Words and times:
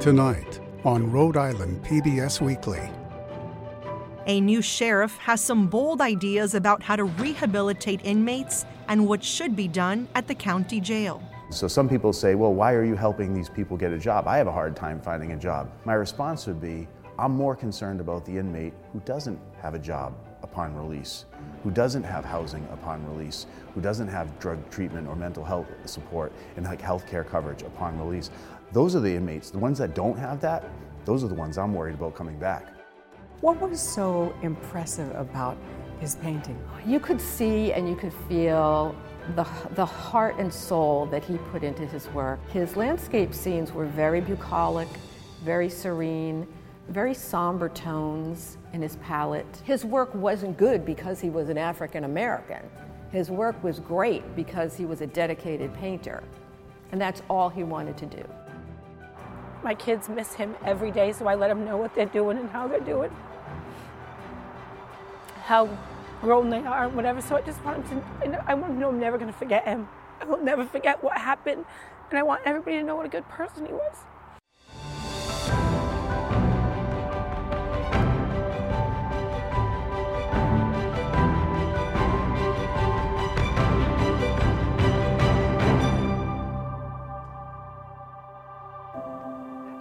Tonight 0.00 0.60
on 0.82 1.12
Rhode 1.12 1.36
Island 1.36 1.84
PBS 1.84 2.40
Weekly. 2.40 2.80
A 4.26 4.40
new 4.40 4.62
sheriff 4.62 5.14
has 5.18 5.42
some 5.42 5.66
bold 5.66 6.00
ideas 6.00 6.54
about 6.54 6.82
how 6.82 6.96
to 6.96 7.04
rehabilitate 7.04 8.00
inmates 8.02 8.64
and 8.88 9.06
what 9.06 9.22
should 9.22 9.54
be 9.54 9.68
done 9.68 10.08
at 10.14 10.26
the 10.26 10.34
county 10.34 10.80
jail. 10.80 11.22
So 11.50 11.68
some 11.68 11.86
people 11.86 12.14
say, 12.14 12.34
well, 12.34 12.54
why 12.54 12.72
are 12.72 12.82
you 12.82 12.94
helping 12.94 13.34
these 13.34 13.50
people 13.50 13.76
get 13.76 13.92
a 13.92 13.98
job? 13.98 14.26
I 14.26 14.38
have 14.38 14.46
a 14.46 14.52
hard 14.52 14.74
time 14.74 15.02
finding 15.02 15.32
a 15.32 15.36
job. 15.36 15.70
My 15.84 15.92
response 15.92 16.46
would 16.46 16.62
be, 16.62 16.88
I'm 17.18 17.32
more 17.32 17.54
concerned 17.54 18.00
about 18.00 18.24
the 18.24 18.38
inmate 18.38 18.72
who 18.94 19.00
doesn't 19.00 19.38
have 19.60 19.74
a 19.74 19.78
job 19.78 20.14
upon 20.42 20.74
release, 20.74 21.26
who 21.62 21.70
doesn't 21.70 22.04
have 22.04 22.24
housing 22.24 22.66
upon 22.72 23.06
release, 23.06 23.44
who 23.74 23.82
doesn't 23.82 24.08
have 24.08 24.38
drug 24.38 24.58
treatment 24.70 25.06
or 25.06 25.14
mental 25.14 25.44
health 25.44 25.66
support 25.84 26.32
and 26.56 26.64
like 26.64 26.80
health 26.80 27.06
care 27.06 27.22
coverage 27.22 27.60
upon 27.60 27.98
release. 27.98 28.30
Those 28.72 28.94
are 28.94 29.00
the 29.00 29.12
inmates. 29.12 29.50
The 29.50 29.58
ones 29.58 29.78
that 29.78 29.94
don't 29.96 30.16
have 30.16 30.40
that, 30.42 30.64
those 31.04 31.24
are 31.24 31.28
the 31.28 31.34
ones 31.34 31.58
I'm 31.58 31.74
worried 31.74 31.96
about 31.96 32.14
coming 32.14 32.38
back. 32.38 32.72
What 33.40 33.60
was 33.60 33.80
so 33.80 34.32
impressive 34.42 35.10
about 35.16 35.56
his 35.98 36.14
painting? 36.16 36.56
You 36.86 37.00
could 37.00 37.20
see 37.20 37.72
and 37.72 37.88
you 37.88 37.96
could 37.96 38.12
feel 38.28 38.94
the, 39.34 39.46
the 39.74 39.84
heart 39.84 40.36
and 40.38 40.52
soul 40.52 41.06
that 41.06 41.24
he 41.24 41.36
put 41.50 41.64
into 41.64 41.84
his 41.84 42.06
work. 42.10 42.38
His 42.50 42.76
landscape 42.76 43.34
scenes 43.34 43.72
were 43.72 43.86
very 43.86 44.20
bucolic, 44.20 44.88
very 45.42 45.68
serene, 45.68 46.46
very 46.90 47.14
somber 47.14 47.68
tones 47.70 48.56
in 48.72 48.82
his 48.82 48.96
palette. 48.96 49.62
His 49.64 49.84
work 49.84 50.14
wasn't 50.14 50.56
good 50.56 50.84
because 50.84 51.20
he 51.20 51.28
was 51.28 51.48
an 51.48 51.58
African 51.58 52.04
American. 52.04 52.62
His 53.10 53.30
work 53.30 53.60
was 53.64 53.80
great 53.80 54.36
because 54.36 54.76
he 54.76 54.86
was 54.86 55.00
a 55.00 55.08
dedicated 55.08 55.74
painter. 55.74 56.22
And 56.92 57.00
that's 57.00 57.22
all 57.28 57.48
he 57.48 57.64
wanted 57.64 57.96
to 57.96 58.06
do. 58.06 58.24
My 59.62 59.74
kids 59.74 60.08
miss 60.08 60.34
him 60.34 60.56
every 60.64 60.90
day, 60.90 61.12
so 61.12 61.26
I 61.26 61.34
let 61.34 61.48
them 61.48 61.64
know 61.64 61.76
what 61.76 61.94
they're 61.94 62.06
doing 62.06 62.38
and 62.38 62.48
how 62.50 62.66
they're 62.66 62.80
doing, 62.80 63.10
how 65.44 65.68
grown 66.22 66.48
they 66.48 66.64
are, 66.64 66.84
and 66.86 66.96
whatever. 66.96 67.20
So 67.20 67.36
I 67.36 67.42
just 67.42 67.62
want 67.64 67.86
them 67.88 68.02
to, 68.22 68.50
I 68.50 68.54
want 68.54 68.68
them 68.68 68.76
to 68.76 68.80
know 68.80 68.88
I'm 68.88 69.00
never 69.00 69.18
going 69.18 69.30
to 69.30 69.38
forget 69.38 69.66
him. 69.66 69.88
I 70.20 70.24
will 70.24 70.42
never 70.42 70.64
forget 70.64 71.02
what 71.02 71.18
happened, 71.18 71.64
and 72.10 72.18
I 72.18 72.22
want 72.22 72.42
everybody 72.44 72.78
to 72.78 72.82
know 72.82 72.96
what 72.96 73.06
a 73.06 73.10
good 73.10 73.28
person 73.28 73.66
he 73.66 73.72
was. 73.72 73.96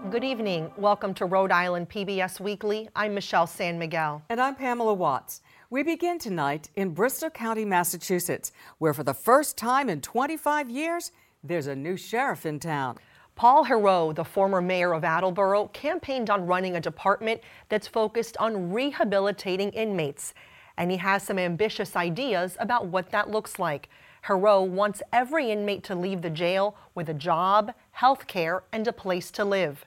Good 0.09 0.23
evening. 0.23 0.71
Welcome 0.75 1.13
to 1.15 1.25
Rhode 1.25 1.52
Island 1.52 1.88
PBS 1.88 2.39
Weekly. 2.39 2.89
I'm 2.95 3.13
Michelle 3.13 3.45
San 3.45 3.77
Miguel. 3.77 4.23
And 4.29 4.41
I'm 4.41 4.55
Pamela 4.55 4.95
Watts. 4.95 5.41
We 5.69 5.83
begin 5.83 6.17
tonight 6.17 6.71
in 6.75 6.95
Bristol 6.95 7.29
County, 7.29 7.63
Massachusetts, 7.63 8.51
where 8.79 8.95
for 8.95 9.03
the 9.03 9.13
first 9.13 9.55
time 9.55 9.88
in 9.88 10.01
25 10.01 10.67
years, 10.67 11.11
there's 11.43 11.67
a 11.67 11.75
new 11.75 11.95
sheriff 11.95 12.47
in 12.47 12.59
town. 12.59 12.97
Paul 13.35 13.66
Heroux, 13.66 14.16
the 14.16 14.23
former 14.23 14.61
mayor 14.61 14.93
of 14.93 15.03
Attleboro, 15.03 15.67
campaigned 15.73 16.31
on 16.31 16.47
running 16.47 16.75
a 16.75 16.81
department 16.81 17.41
that's 17.67 17.88
focused 17.88 18.35
on 18.38 18.73
rehabilitating 18.73 19.69
inmates. 19.73 20.33
And 20.77 20.89
he 20.89 20.97
has 20.97 21.21
some 21.21 21.38
ambitious 21.38 21.95
ideas 21.95 22.57
about 22.59 22.88
what 22.88 23.11
that 23.11 23.29
looks 23.29 23.59
like. 23.59 23.89
Heroux 24.23 24.67
wants 24.67 25.03
every 25.13 25.51
inmate 25.51 25.83
to 25.83 25.94
leave 25.94 26.23
the 26.23 26.31
jail 26.31 26.75
with 26.95 27.09
a 27.09 27.13
job, 27.13 27.75
health 27.91 28.25
care, 28.25 28.63
and 28.71 28.88
a 28.88 28.94
place 28.94 29.29
to 29.31 29.45
live. 29.45 29.85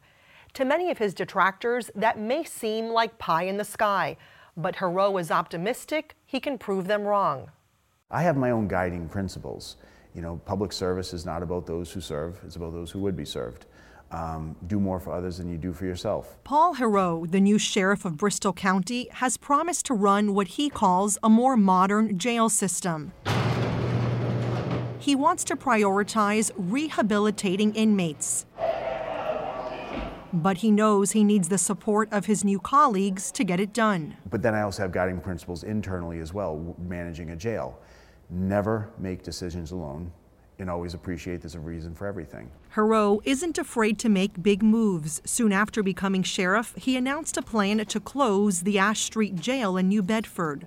To 0.55 0.67
many 0.67 0.91
of 0.91 0.98
his 0.98 1.14
detractors, 1.14 1.91
that 1.95 2.19
may 2.19 2.45
seem 2.45 2.91
like 2.91 3.19
pie 3.19 3.45
in 3.45 3.56
the 3.56 3.64
sky, 3.64 4.19
but 4.55 4.77
Heroux 4.77 5.18
is 5.18 5.30
optimistic 5.30 6.14
he 6.27 6.40
can 6.40 6.58
prove 6.58 6.86
them 6.86 7.05
wrong. 7.05 7.51
I 8.11 8.23
have 8.23 8.36
my 8.36 8.51
own 8.51 8.68
guiding 8.68 9.08
principles. 9.08 9.77
You 10.14 10.20
know, 10.20 10.42
public 10.45 10.73
service 10.73 11.14
is 11.14 11.24
not 11.24 11.42
about 11.42 11.67
those 11.67 11.91
who 11.91 12.02
serve, 12.02 12.39
it's 12.45 12.57
about 12.57 12.74
those 12.74 12.91
who 12.91 12.98
would 12.98 13.17
be 13.17 13.24
served. 13.24 13.64
Um, 14.11 14.55
do 14.67 14.79
more 14.79 15.01
for 15.01 15.14
others 15.14 15.39
than 15.39 15.48
you 15.48 15.57
do 15.57 15.73
for 15.73 15.86
yourself. 15.86 16.36
Paul 16.45 16.74
Heroux, 16.74 17.30
the 17.30 17.41
new 17.41 17.58
sheriff 17.58 18.05
of 18.05 18.18
Bristol 18.18 18.52
County, 18.52 19.08
has 19.12 19.39
promised 19.39 19.86
to 19.86 19.95
run 19.95 20.35
what 20.35 20.48
he 20.48 20.68
calls 20.68 21.17
a 21.23 21.30
more 21.30 21.57
modern 21.57 22.18
jail 22.18 22.51
system. 22.51 23.12
He 24.98 25.17
wants 25.17 25.45
to 25.45 25.57
prioritize 25.57 26.51
rehabilitating 26.57 27.74
inmates 27.74 28.45
but 30.33 30.59
he 30.59 30.70
knows 30.70 31.13
he 31.13 31.25
needs 31.25 31.48
the 31.48 31.59
support 31.59 32.09
of 32.13 32.27
his 32.27 32.45
new 32.45 32.59
colleagues 32.59 33.31
to 33.33 33.45
get 33.45 33.61
it 33.61 33.73
done. 33.73 34.17
But 34.31 34.43
then 34.43 34.55
I 34.55 34.63
also 34.63 34.83
have 34.83 34.93
guiding 34.93 35.20
principles 35.20 35.63
internally 35.63 36.20
as 36.20 36.33
well, 36.33 36.75
managing 36.79 37.31
a 37.31 37.37
jail. 37.37 37.79
Never 38.31 38.91
make 38.98 39.23
decisions 39.23 39.73
alone 39.73 40.13
and 40.59 40.71
always 40.71 40.95
appreciate 40.95 41.42
there's 41.42 41.55
a 41.55 41.61
reason 41.61 41.95
for 41.95 42.07
everything. 42.07 42.51
Heroux 42.75 43.21
isn't 43.25 43.59
afraid 43.59 43.98
to 43.98 44.09
make 44.09 44.42
big 44.42 44.63
moves. 44.63 45.21
Soon 45.25 45.53
after 45.53 45.83
becoming 45.83 46.23
sheriff, 46.23 46.75
he 46.77 46.97
announced 46.97 47.37
a 47.37 47.42
plan 47.42 47.85
to 47.85 48.01
close 48.01 48.61
the 48.61 48.79
Ash 48.79 49.01
Street 49.01 49.37
jail 49.37 49.77
in 49.77 49.89
New 49.89 50.03
Bedford. 50.03 50.67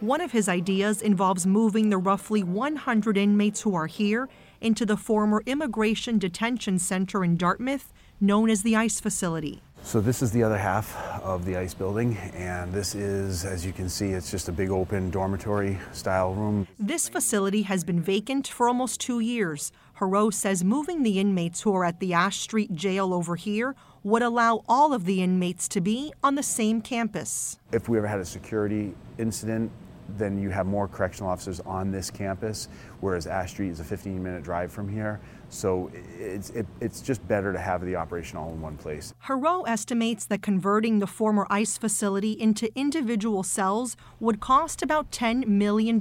One 0.00 0.20
of 0.20 0.32
his 0.32 0.48
ideas 0.48 1.00
involves 1.00 1.46
moving 1.46 1.88
the 1.88 1.96
roughly 1.96 2.42
100 2.42 3.16
inmates 3.16 3.62
who 3.62 3.74
are 3.74 3.86
here 3.86 4.28
into 4.64 4.86
the 4.86 4.96
former 4.96 5.42
Immigration 5.44 6.18
Detention 6.18 6.78
Center 6.78 7.22
in 7.22 7.36
Dartmouth, 7.36 7.92
known 8.18 8.48
as 8.48 8.62
the 8.62 8.74
ICE 8.74 8.98
facility. 8.98 9.62
So 9.82 10.00
this 10.00 10.22
is 10.22 10.30
the 10.30 10.42
other 10.42 10.56
half 10.56 10.96
of 11.22 11.44
the 11.44 11.58
ICE 11.58 11.74
building, 11.74 12.16
and 12.32 12.72
this 12.72 12.94
is, 12.94 13.44
as 13.44 13.66
you 13.66 13.72
can 13.72 13.90
see, 13.90 14.12
it's 14.12 14.30
just 14.30 14.48
a 14.48 14.52
big 14.52 14.70
open 14.70 15.10
dormitory 15.10 15.78
style 15.92 16.32
room. 16.32 16.66
This 16.78 17.10
facility 17.10 17.62
has 17.62 17.84
been 17.84 18.00
vacant 18.00 18.48
for 18.48 18.66
almost 18.66 18.98
two 18.98 19.20
years. 19.20 19.70
Heroux 19.98 20.32
says 20.32 20.64
moving 20.64 21.02
the 21.02 21.20
inmates 21.20 21.60
who 21.60 21.74
are 21.74 21.84
at 21.84 22.00
the 22.00 22.14
Ash 22.14 22.38
Street 22.38 22.74
jail 22.74 23.12
over 23.12 23.36
here 23.36 23.76
would 24.02 24.22
allow 24.22 24.64
all 24.66 24.94
of 24.94 25.04
the 25.04 25.22
inmates 25.22 25.68
to 25.68 25.82
be 25.82 26.14
on 26.22 26.34
the 26.34 26.42
same 26.42 26.80
campus. 26.80 27.58
If 27.70 27.86
we 27.86 27.98
ever 27.98 28.06
had 28.06 28.20
a 28.20 28.24
security 28.24 28.94
incident 29.18 29.70
then 30.10 30.38
you 30.38 30.50
have 30.50 30.66
more 30.66 30.88
correctional 30.88 31.30
officers 31.30 31.60
on 31.60 31.90
this 31.90 32.10
campus, 32.10 32.68
whereas 33.00 33.26
Ash 33.26 33.50
Street 33.50 33.70
is 33.70 33.80
a 33.80 33.84
15 33.84 34.22
minute 34.22 34.42
drive 34.42 34.72
from 34.72 34.88
here. 34.88 35.20
So 35.48 35.90
it's, 36.18 36.50
it, 36.50 36.66
it's 36.80 37.00
just 37.00 37.26
better 37.28 37.52
to 37.52 37.58
have 37.58 37.84
the 37.84 37.94
operation 37.96 38.38
all 38.38 38.50
in 38.50 38.60
one 38.60 38.76
place. 38.76 39.14
Heroux 39.26 39.64
estimates 39.68 40.24
that 40.26 40.42
converting 40.42 40.98
the 40.98 41.06
former 41.06 41.46
ICE 41.48 41.78
facility 41.78 42.32
into 42.32 42.68
individual 42.74 43.42
cells 43.42 43.96
would 44.18 44.40
cost 44.40 44.82
about 44.82 45.10
$10 45.12 45.46
million. 45.46 45.96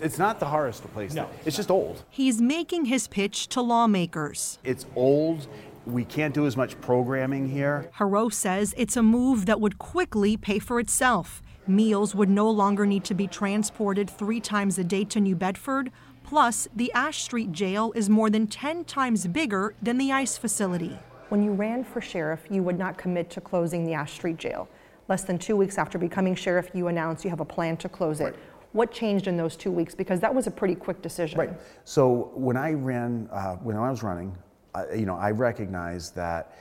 It's 0.00 0.18
not 0.18 0.38
the 0.38 0.46
hardest 0.46 0.82
place. 0.92 1.14
No. 1.14 1.28
It's 1.46 1.56
just 1.56 1.70
old. 1.70 2.04
He's 2.10 2.40
making 2.42 2.86
his 2.86 3.08
pitch 3.08 3.48
to 3.48 3.62
lawmakers. 3.62 4.58
It's 4.64 4.86
old. 4.94 5.46
We 5.86 6.04
can't 6.04 6.34
do 6.34 6.46
as 6.46 6.56
much 6.56 6.80
programming 6.80 7.48
here. 7.48 7.90
Heroux 7.98 8.32
says 8.32 8.74
it's 8.76 8.96
a 8.96 9.02
move 9.02 9.46
that 9.46 9.60
would 9.60 9.78
quickly 9.78 10.36
pay 10.36 10.58
for 10.58 10.80
itself. 10.80 11.42
Meals 11.66 12.14
would 12.14 12.28
no 12.28 12.50
longer 12.50 12.84
need 12.84 13.04
to 13.04 13.14
be 13.14 13.26
transported 13.26 14.10
three 14.10 14.38
times 14.38 14.78
a 14.78 14.84
day 14.84 15.02
to 15.04 15.18
New 15.18 15.34
Bedford. 15.34 15.90
Plus, 16.22 16.68
the 16.76 16.92
Ash 16.92 17.22
Street 17.22 17.52
jail 17.52 17.90
is 17.94 18.10
more 18.10 18.28
than 18.28 18.46
10 18.46 18.84
times 18.84 19.26
bigger 19.26 19.74
than 19.80 19.96
the 19.96 20.12
ICE 20.12 20.36
facility. 20.36 20.98
When 21.30 21.42
you 21.42 21.52
ran 21.52 21.82
for 21.82 22.02
sheriff, 22.02 22.40
you 22.50 22.62
would 22.62 22.78
not 22.78 22.98
commit 22.98 23.30
to 23.30 23.40
closing 23.40 23.84
the 23.86 23.94
Ash 23.94 24.12
Street 24.12 24.36
jail. 24.36 24.68
Less 25.08 25.24
than 25.24 25.38
two 25.38 25.56
weeks 25.56 25.78
after 25.78 25.96
becoming 25.96 26.34
sheriff, 26.34 26.68
you 26.74 26.88
announced 26.88 27.24
you 27.24 27.30
have 27.30 27.40
a 27.40 27.46
plan 27.46 27.78
to 27.78 27.88
close 27.88 28.20
it. 28.20 28.24
Right. 28.24 28.34
What 28.72 28.92
changed 28.92 29.26
in 29.26 29.38
those 29.38 29.56
two 29.56 29.70
weeks? 29.70 29.94
Because 29.94 30.20
that 30.20 30.34
was 30.34 30.46
a 30.46 30.50
pretty 30.50 30.74
quick 30.74 31.00
decision. 31.00 31.38
Right. 31.38 31.50
So 31.84 32.30
when 32.34 32.58
I 32.58 32.72
ran, 32.72 33.28
uh, 33.32 33.56
when 33.56 33.76
I 33.76 33.90
was 33.90 34.02
running, 34.02 34.36
uh, 34.74 34.84
you 34.94 35.06
know, 35.06 35.16
I 35.16 35.30
recognized 35.30 36.14
that 36.16 36.58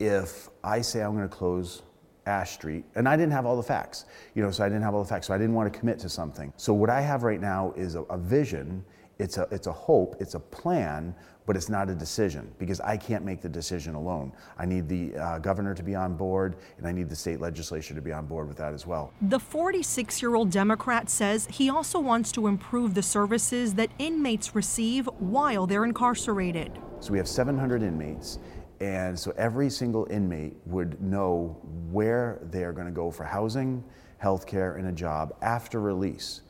if 0.00 0.48
I 0.64 0.80
say 0.80 1.02
I'm 1.02 1.14
going 1.14 1.28
to 1.28 1.34
close 1.34 1.82
Ash 2.26 2.52
Street, 2.52 2.84
and 2.94 3.08
I 3.08 3.16
didn't 3.16 3.32
have 3.32 3.46
all 3.46 3.56
the 3.56 3.62
facts, 3.62 4.04
you 4.34 4.42
know, 4.42 4.50
so 4.50 4.64
I 4.64 4.68
didn't 4.68 4.82
have 4.82 4.94
all 4.94 5.02
the 5.02 5.08
facts, 5.08 5.26
so 5.26 5.34
I 5.34 5.38
didn't 5.38 5.54
want 5.54 5.72
to 5.72 5.78
commit 5.78 5.98
to 6.00 6.08
something. 6.08 6.52
So 6.56 6.72
what 6.72 6.90
I 6.90 7.00
have 7.00 7.22
right 7.22 7.40
now 7.40 7.72
is 7.76 7.94
a, 7.94 8.02
a 8.02 8.18
vision, 8.18 8.84
it's 9.18 9.38
a, 9.38 9.46
it's 9.50 9.66
a 9.66 9.72
hope, 9.72 10.16
it's 10.20 10.34
a 10.34 10.40
plan, 10.40 11.14
but 11.46 11.56
it's 11.56 11.68
not 11.68 11.90
a 11.90 11.94
decision 11.94 12.52
because 12.58 12.80
I 12.80 12.96
can't 12.96 13.24
make 13.24 13.40
the 13.40 13.48
decision 13.48 13.94
alone. 13.94 14.32
I 14.56 14.66
need 14.66 14.88
the 14.88 15.16
uh, 15.16 15.38
governor 15.40 15.74
to 15.74 15.82
be 15.82 15.96
on 15.96 16.14
board, 16.14 16.56
and 16.78 16.86
I 16.86 16.92
need 16.92 17.08
the 17.08 17.16
state 17.16 17.40
legislature 17.40 17.92
to 17.94 18.00
be 18.00 18.12
on 18.12 18.26
board 18.26 18.46
with 18.46 18.56
that 18.58 18.72
as 18.72 18.86
well. 18.86 19.12
The 19.20 19.40
46 19.40 20.22
year 20.22 20.36
old 20.36 20.50
Democrat 20.50 21.10
says 21.10 21.48
he 21.50 21.68
also 21.68 21.98
wants 21.98 22.30
to 22.32 22.46
improve 22.46 22.94
the 22.94 23.02
services 23.02 23.74
that 23.74 23.90
inmates 23.98 24.54
receive 24.54 25.08
while 25.18 25.66
they're 25.66 25.84
incarcerated. 25.84 26.78
So 27.00 27.12
we 27.12 27.18
have 27.18 27.28
700 27.28 27.82
inmates, 27.82 28.38
and 28.80 29.18
so 29.18 29.32
every 29.36 29.68
single 29.70 30.06
inmate 30.10 30.56
would 30.66 31.00
know 31.02 31.56
where 31.90 32.38
they're 32.44 32.72
going 32.72 32.86
to 32.86 32.92
go 32.92 33.10
for 33.10 33.24
housing, 33.24 33.84
health 34.18 34.46
care, 34.46 34.76
and 34.76 34.88
a 34.88 34.92
job 34.92 35.34
after 35.42 35.80
release. 35.80 36.42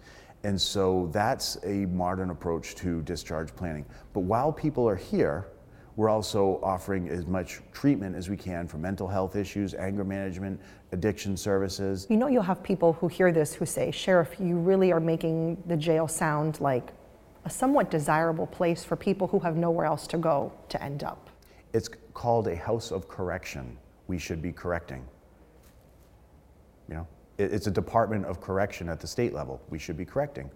And 0.44 0.58
so 0.58 1.10
that's 1.12 1.58
a 1.64 1.86
modern 1.86 2.30
approach 2.30 2.74
to 2.76 3.02
discharge 3.02 3.54
planning. 3.56 3.84
But 4.12 4.20
while 4.20 4.52
people 4.52 4.88
are 4.88 4.96
here, 4.96 5.48
We're 5.96 6.08
also 6.08 6.60
offering 6.62 7.10
as 7.10 7.26
much 7.26 7.60
treatment 7.72 8.16
as 8.16 8.30
we 8.30 8.36
can 8.38 8.66
for 8.66 8.78
mental 8.78 9.06
health 9.06 9.36
issues, 9.36 9.74
anger 9.74 10.02
management, 10.02 10.60
addiction 10.92 11.36
services. 11.36 12.06
You 12.08 12.16
know, 12.16 12.28
you'll 12.28 12.42
have 12.42 12.62
people 12.62 12.94
who 12.94 13.08
hear 13.08 13.32
this 13.32 13.52
who 13.52 13.66
say, 13.66 13.90
Sheriff, 13.90 14.36
you 14.38 14.56
really 14.56 14.92
are 14.92 15.00
making 15.00 15.62
the 15.66 15.76
jail 15.76 16.08
sound 16.08 16.58
like 16.58 16.92
a 17.44 17.50
somewhat 17.50 17.90
desirable 17.90 18.46
place 18.46 18.82
for 18.84 18.96
people 18.96 19.26
who 19.26 19.40
have 19.40 19.56
nowhere 19.56 19.84
else 19.84 20.06
to 20.06 20.16
go 20.16 20.52
to 20.70 20.82
end 20.82 21.04
up. 21.04 21.28
It's 21.74 21.90
called 22.20 22.48
a 22.48 22.54
house 22.54 22.90
of 22.90 23.08
correction. 23.08 23.78
We 24.06 24.18
should 24.18 24.42
be 24.42 24.52
correcting. 24.52 25.02
You 26.86 26.96
know, 26.96 27.06
it's 27.38 27.66
a 27.66 27.70
department 27.70 28.26
of 28.26 28.42
correction 28.42 28.90
at 28.90 29.00
the 29.00 29.06
state 29.06 29.32
level. 29.32 29.58
We 29.70 29.78
should 29.78 29.96
be 29.96 30.04
correcting. 30.04 30.50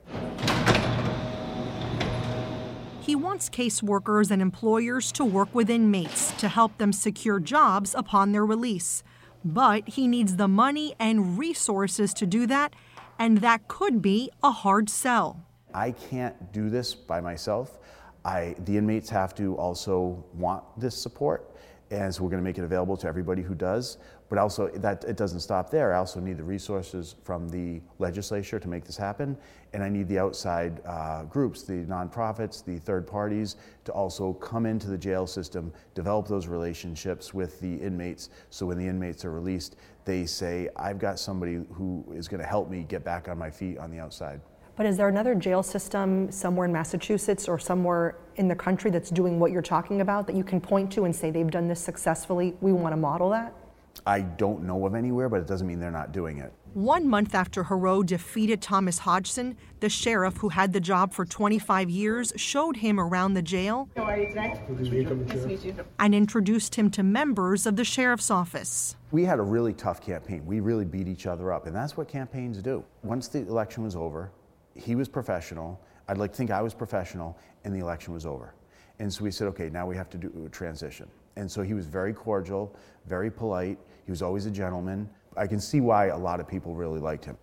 He 3.01 3.17
wants 3.17 3.49
caseworkers 3.49 4.31
and 4.31 4.43
employers 4.43 5.11
to 5.13 5.25
work 5.25 5.55
with 5.55 5.71
inmates 5.71 6.33
to 6.33 6.49
help 6.49 6.77
them 6.77 6.93
secure 6.93 7.41
jobs 7.41 7.95
upon 7.95 8.33
their 8.33 8.45
release. 8.45 9.03
But 9.43 9.89
he 9.89 10.07
needs 10.07 10.37
the 10.37 10.49
money 10.49 10.95
and 10.99 11.39
resources 11.39 12.13
to 12.15 12.27
do 12.27 12.47
that, 12.47 12.75
and 13.19 13.39
that 13.39 13.69
could 13.69 14.03
be 14.03 14.31
a 14.43 14.51
hard 14.51 14.91
sell. 14.91 15.47
I 15.73 15.93
can't 15.93 16.53
do 16.53 16.69
this 16.69 16.95
by 16.95 17.23
myself. 17.23 17.79
I, 18.25 18.55
the 18.65 18.77
inmates 18.77 19.09
have 19.11 19.35
to 19.37 19.55
also 19.57 20.25
want 20.35 20.65
this 20.79 20.97
support, 20.97 21.54
and 21.95 22.15
so 22.15 22.23
we're 22.23 22.31
going 22.31 22.43
to 22.43 22.45
make 22.45 22.59
it 22.59 22.65
available 22.65 22.97
to 22.97 23.07
everybody 23.07 23.43
who 23.43 23.55
does. 23.55 23.99
But 24.29 24.39
also, 24.39 24.69
that 24.69 25.05
it 25.05 25.17
doesn't 25.17 25.41
stop 25.41 25.71
there. 25.71 25.95
I 25.95 25.99
also 25.99 26.19
need 26.19 26.39
the 26.39 26.45
resources 26.45 27.15
from 27.23 27.49
the 27.49 27.81
legislature 27.99 28.59
to 28.59 28.69
make 28.69 28.85
this 28.85 28.97
happen, 28.97 29.37
and 29.73 29.83
I 29.83 29.89
need 29.89 30.09
the 30.09 30.19
outside 30.19 30.81
uh, 30.87 31.25
groups, 31.25 31.63
the 31.63 31.85
nonprofits, 31.85 32.65
the 32.65 32.79
third 32.79 33.07
parties, 33.07 33.57
to 33.85 33.93
also 33.93 34.33
come 34.35 34.67
into 34.67 34.89
the 34.89 34.99
jail 34.99 35.27
system, 35.27 35.73
develop 35.95 36.27
those 36.27 36.47
relationships 36.47 37.35
with 37.35 37.61
the 37.61 37.75
inmates. 37.77 38.31
So 38.51 38.67
when 38.67 38.79
the 38.79 38.87
inmates 38.87 39.25
are 39.25 39.33
released, 39.33 39.77
they 40.05 40.27
say, 40.27 40.69
"I've 40.77 40.99
got 40.99 41.19
somebody 41.19 41.65
who 41.73 42.05
is 42.15 42.27
going 42.29 42.41
to 42.41 42.47
help 42.47 42.71
me 42.71 42.85
get 42.85 43.05
back 43.05 43.29
on 43.29 43.39
my 43.39 43.51
feet 43.51 43.79
on 43.79 43.91
the 43.91 44.01
outside." 44.01 44.41
But 44.77 44.87
is 44.87 44.97
there 44.97 45.09
another 45.09 45.37
jail 45.37 45.63
system 45.63 46.33
somewhere 46.33 46.67
in 46.67 46.73
Massachusetts 46.73 47.49
or 47.49 47.61
somewhere 47.61 48.17
in 48.37 48.49
the 48.49 48.57
country 48.57 48.91
that's 48.91 49.09
doing 49.09 49.39
what 49.39 49.53
you're 49.53 49.63
talking 49.63 50.01
about 50.01 50.27
that 50.27 50.35
you 50.35 50.43
can 50.43 50.61
point 50.61 50.91
to 50.93 51.05
and 51.05 51.15
say 51.15 51.31
they've 51.31 51.51
done 51.51 51.69
this 51.69 51.81
successfully? 51.81 52.57
We 52.61 52.73
want 52.73 52.93
to 52.93 52.97
model 52.97 53.31
that? 53.31 53.55
I 54.05 54.23
don't 54.23 54.65
know 54.65 54.85
of 54.85 54.97
anywhere, 54.97 55.29
but 55.29 55.41
it 55.41 55.47
doesn't 55.47 55.69
mean 55.69 55.79
they're 55.79 55.93
not 55.93 56.11
doing 56.11 56.39
it. 56.39 56.53
One 56.73 57.09
month 57.09 57.37
after 57.37 57.63
Heroux 57.63 58.05
defeated 58.05 58.61
Thomas 58.61 58.99
Hodgson, 58.99 59.57
the 59.79 59.89
sheriff 59.89 60.39
who 60.39 60.49
had 60.49 60.73
the 60.73 60.81
job 60.81 61.13
for 61.13 61.25
25 61.25 61.89
years 61.89 62.33
showed 62.35 62.79
him 62.79 62.99
around 62.99 63.35
the 63.35 63.43
jail 63.43 63.89
and 66.01 66.15
introduced 66.17 66.75
him 66.75 66.91
to 66.91 67.05
members 67.05 67.65
of 67.65 67.77
the 67.77 67.85
sheriff's 67.85 68.33
office. 68.33 68.97
We 69.13 69.25
had 69.25 69.39
a 69.39 69.43
really 69.43 69.73
tough 69.73 70.01
campaign. 70.01 70.45
We 70.45 70.59
really 70.59 70.85
beat 70.85 71.07
each 71.07 71.29
other 71.29 71.53
up, 71.53 71.69
and 71.69 71.77
that's 71.77 71.97
what 71.97 72.09
campaigns 72.09 72.61
do. 72.61 72.83
Once 73.05 73.29
the 73.29 73.39
election 73.39 73.85
was 73.85 73.95
over, 73.95 74.33
he 74.75 74.95
was 74.95 75.09
professional. 75.09 75.81
I'd 76.09 76.19
like 76.19 76.33
to 76.33 76.37
think 76.37 76.51
I 76.51 76.63
was 76.63 76.75
professional, 76.75 77.39
and 77.65 77.75
the 77.75 77.81
election 77.81 78.13
was 78.13 78.27
over. 78.27 78.55
And 78.99 79.13
so 79.13 79.25
we 79.25 79.31
said, 79.31 79.49
okay, 79.49 79.71
now 79.71 79.87
we 79.87 79.97
have 79.97 80.11
to 80.11 80.19
do 80.19 80.33
a 80.47 80.49
transition. 80.49 81.09
And 81.37 81.51
so 81.51 81.63
he 81.63 81.75
was 81.75 81.87
very 81.87 82.13
cordial, 82.13 82.75
very 83.07 83.31
polite. 83.31 83.79
He 84.05 84.11
was 84.11 84.23
always 84.23 84.47
a 84.47 84.51
gentleman. 84.51 85.09
I 85.37 85.47
can 85.47 85.61
see 85.61 85.81
why 85.81 86.07
a 86.07 86.17
lot 86.17 86.39
of 86.39 86.47
people 86.47 86.75
really 86.75 87.01
liked 87.01 87.25
him. 87.25 87.37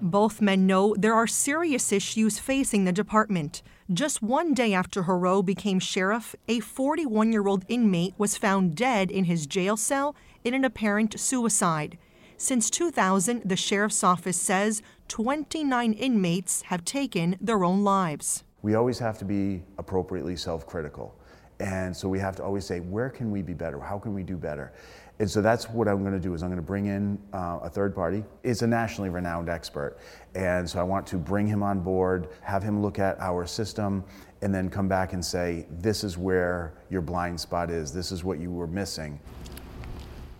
Both 0.00 0.40
men 0.40 0.66
know 0.66 0.94
there 0.98 1.14
are 1.14 1.26
serious 1.26 1.92
issues 1.92 2.38
facing 2.38 2.84
the 2.84 2.92
department. 2.92 3.62
Just 3.92 4.22
one 4.22 4.52
day 4.52 4.74
after 4.74 5.04
Heroux 5.04 5.42
became 5.42 5.78
sheriff, 5.78 6.34
a 6.48 6.60
41 6.60 7.32
year 7.32 7.46
old 7.46 7.64
inmate 7.68 8.14
was 8.18 8.36
found 8.36 8.74
dead 8.74 9.10
in 9.10 9.24
his 9.24 9.46
jail 9.46 9.76
cell 9.76 10.14
in 10.44 10.54
an 10.54 10.64
apparent 10.64 11.18
suicide. 11.18 11.98
Since 12.42 12.70
2000, 12.70 13.42
the 13.44 13.54
sheriff's 13.54 14.02
office 14.02 14.36
says 14.36 14.82
29 15.06 15.92
inmates 15.92 16.62
have 16.62 16.84
taken 16.84 17.36
their 17.40 17.62
own 17.62 17.84
lives. 17.84 18.42
We 18.62 18.74
always 18.74 18.98
have 18.98 19.16
to 19.18 19.24
be 19.24 19.62
appropriately 19.78 20.34
self 20.34 20.66
critical. 20.66 21.14
And 21.60 21.96
so 21.96 22.08
we 22.08 22.18
have 22.18 22.34
to 22.34 22.42
always 22.42 22.66
say, 22.66 22.80
where 22.80 23.10
can 23.10 23.30
we 23.30 23.42
be 23.42 23.54
better? 23.54 23.78
How 23.78 23.96
can 23.96 24.12
we 24.12 24.24
do 24.24 24.36
better? 24.36 24.72
And 25.20 25.30
so 25.30 25.40
that's 25.40 25.70
what 25.70 25.86
I'm 25.86 26.00
going 26.00 26.14
to 26.14 26.18
do 26.18 26.34
is 26.34 26.42
I'm 26.42 26.48
going 26.48 26.56
to 26.56 26.66
bring 26.66 26.86
in 26.86 27.16
uh, 27.32 27.60
a 27.62 27.70
third 27.70 27.94
party. 27.94 28.24
It's 28.42 28.62
a 28.62 28.66
nationally 28.66 29.08
renowned 29.08 29.48
expert. 29.48 29.98
And 30.34 30.68
so 30.68 30.80
I 30.80 30.82
want 30.82 31.06
to 31.06 31.18
bring 31.18 31.46
him 31.46 31.62
on 31.62 31.78
board, 31.78 32.30
have 32.40 32.64
him 32.64 32.82
look 32.82 32.98
at 32.98 33.20
our 33.20 33.46
system, 33.46 34.02
and 34.40 34.52
then 34.52 34.68
come 34.68 34.88
back 34.88 35.12
and 35.12 35.24
say, 35.24 35.66
this 35.70 36.02
is 36.02 36.18
where 36.18 36.74
your 36.90 37.02
blind 37.02 37.38
spot 37.38 37.70
is. 37.70 37.92
This 37.92 38.10
is 38.10 38.24
what 38.24 38.40
you 38.40 38.50
were 38.50 38.66
missing. 38.66 39.20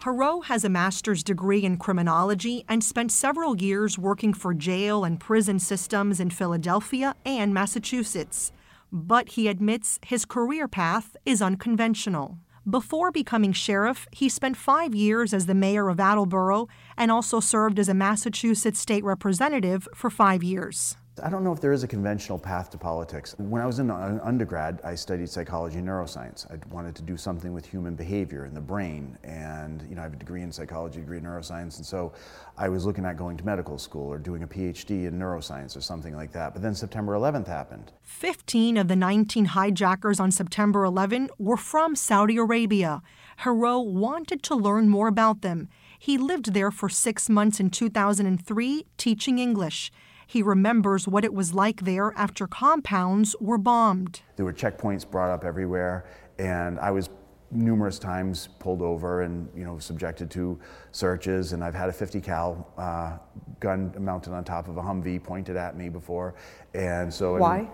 Heroux 0.05 0.41
has 0.47 0.65
a 0.65 0.69
master's 0.69 1.23
degree 1.23 1.63
in 1.63 1.77
criminology 1.77 2.65
and 2.69 2.83
spent 2.83 3.13
several 3.13 3.63
years 3.63 3.97
working 3.97 4.35
for 4.35 4.53
jail 4.53 5.05
and 5.05 5.21
prison 5.21 5.61
systems 5.61 6.19
in 6.19 6.29
Philadelphia 6.29 7.15
and 7.25 7.55
Massachusetts. 7.55 8.51
But 8.91 9.29
he 9.31 9.47
admits 9.47 10.01
his 10.05 10.25
career 10.25 10.67
path 10.67 11.17
is 11.25 11.41
unconventional. 11.41 12.39
Before 12.69 13.13
becoming 13.13 13.53
sheriff, 13.53 14.09
he 14.11 14.29
spent 14.29 14.57
five 14.57 14.93
years 14.93 15.33
as 15.33 15.47
the 15.47 15.55
mayor 15.55 15.89
of 15.89 16.01
Attleboro 16.01 16.67
and 16.97 17.13
also 17.13 17.39
served 17.39 17.79
as 17.79 17.89
a 17.89 17.95
Massachusetts 17.95 18.81
state 18.81 19.05
representative 19.05 19.87
for 19.95 20.11
five 20.11 20.43
years. 20.43 20.97
I 21.25 21.31
don't 21.31 21.45
know 21.45 21.53
if 21.53 21.61
there 21.61 21.73
is 21.73 21.85
a 21.85 21.89
conventional 21.89 22.37
path 22.37 22.69
to 22.71 22.79
politics. 22.79 23.37
When 23.39 23.63
I 23.63 23.67
was 23.67 23.79
in 23.79 23.93
uh, 23.93 24.19
undergrad, 24.25 24.81
I 24.83 24.97
studied 24.97 25.31
psychology 25.31 25.79
and 25.79 25.87
neuroscience. 25.87 26.51
I 26.51 26.59
wanted 26.75 26.97
to 26.97 27.03
do 27.03 27.17
something 27.17 27.53
with 27.53 27.65
human 27.65 27.95
behavior 27.95 28.43
and 28.45 28.57
the 28.57 28.61
brain, 28.61 29.17
and 29.23 29.87
you 29.89 29.95
know, 29.95 30.01
I 30.01 30.05
have 30.05 30.15
a 30.15 30.17
degree 30.17 30.43
in 30.43 30.51
psychology, 30.51 30.99
degree 30.99 31.19
in 31.19 31.25
neuroscience, 31.25 31.77
and 31.77 31.87
so 31.87 32.13
I 32.59 32.69
was 32.69 32.85
looking 32.85 33.05
at 33.05 33.17
going 33.17 33.37
to 33.37 33.47
medical 33.47 33.79
school 33.79 34.09
or 34.09 34.19
doing 34.19 34.43
a 34.43 34.49
PhD 34.49 35.07
in 35.07 35.17
neuroscience 35.17 35.77
or 35.77 35.81
something 35.81 36.17
like 36.17 36.33
that. 36.33 36.55
But 36.55 36.63
then 36.63 36.75
September 36.75 37.13
11th 37.13 37.47
happened. 37.47 37.93
15 38.03 38.77
of 38.77 38.89
the 38.89 38.97
19 38.97 39.45
hijackers 39.45 40.19
on 40.19 40.33
September 40.33 40.85
11 40.85 41.29
were 41.39 41.57
from 41.57 41.95
Saudi 41.95 42.37
Arabia. 42.37 43.01
Heroux 43.45 43.81
wanted 43.81 44.43
to 44.43 44.57
learn 44.57 44.89
more 44.89 45.07
about 45.07 45.43
them. 45.43 45.69
He 45.97 46.19
lived 46.19 46.53
there 46.53 46.73
for 46.73 46.89
six 46.89 47.29
months 47.29 47.61
in 47.61 47.71
2003, 47.71 48.87
teaching 48.97 49.39
English. 49.39 49.93
He 50.33 50.43
remembers 50.43 51.07
what 51.07 51.27
it 51.27 51.35
was 51.35 51.53
like 51.53 51.83
there 51.83 52.15
after 52.17 52.47
compounds 52.47 53.37
were 53.39 53.59
bombed. 53.59 54.23
There 54.37 54.47
were 54.47 54.53
checkpoints 54.55 55.09
brought 55.09 55.29
up 55.29 55.45
everywhere, 55.45 56.07
and 56.39 56.81
I 56.81 56.91
was 56.91 57.11
numerous 57.51 57.99
times 57.99 58.49
pulled 58.59 58.81
over 58.81 59.21
and 59.21 59.47
you 59.55 59.63
know 59.63 59.79
subjected 59.79 60.31
to 60.31 60.59
searches 60.91 61.53
and 61.53 61.63
I've 61.63 61.75
had 61.75 61.91
a 61.91 61.93
50 61.93 62.19
cal 62.23 62.73
uh, 62.79 63.19
gun 63.61 63.95
mounted 63.99 64.33
on 64.33 64.43
top 64.43 64.69
of 64.69 64.79
a 64.79 64.81
Humvee 64.81 65.23
pointed 65.23 65.57
at 65.57 65.77
me 65.77 65.91
before 65.91 66.35
and 66.73 67.13
so 67.13 67.37
why 67.37 67.69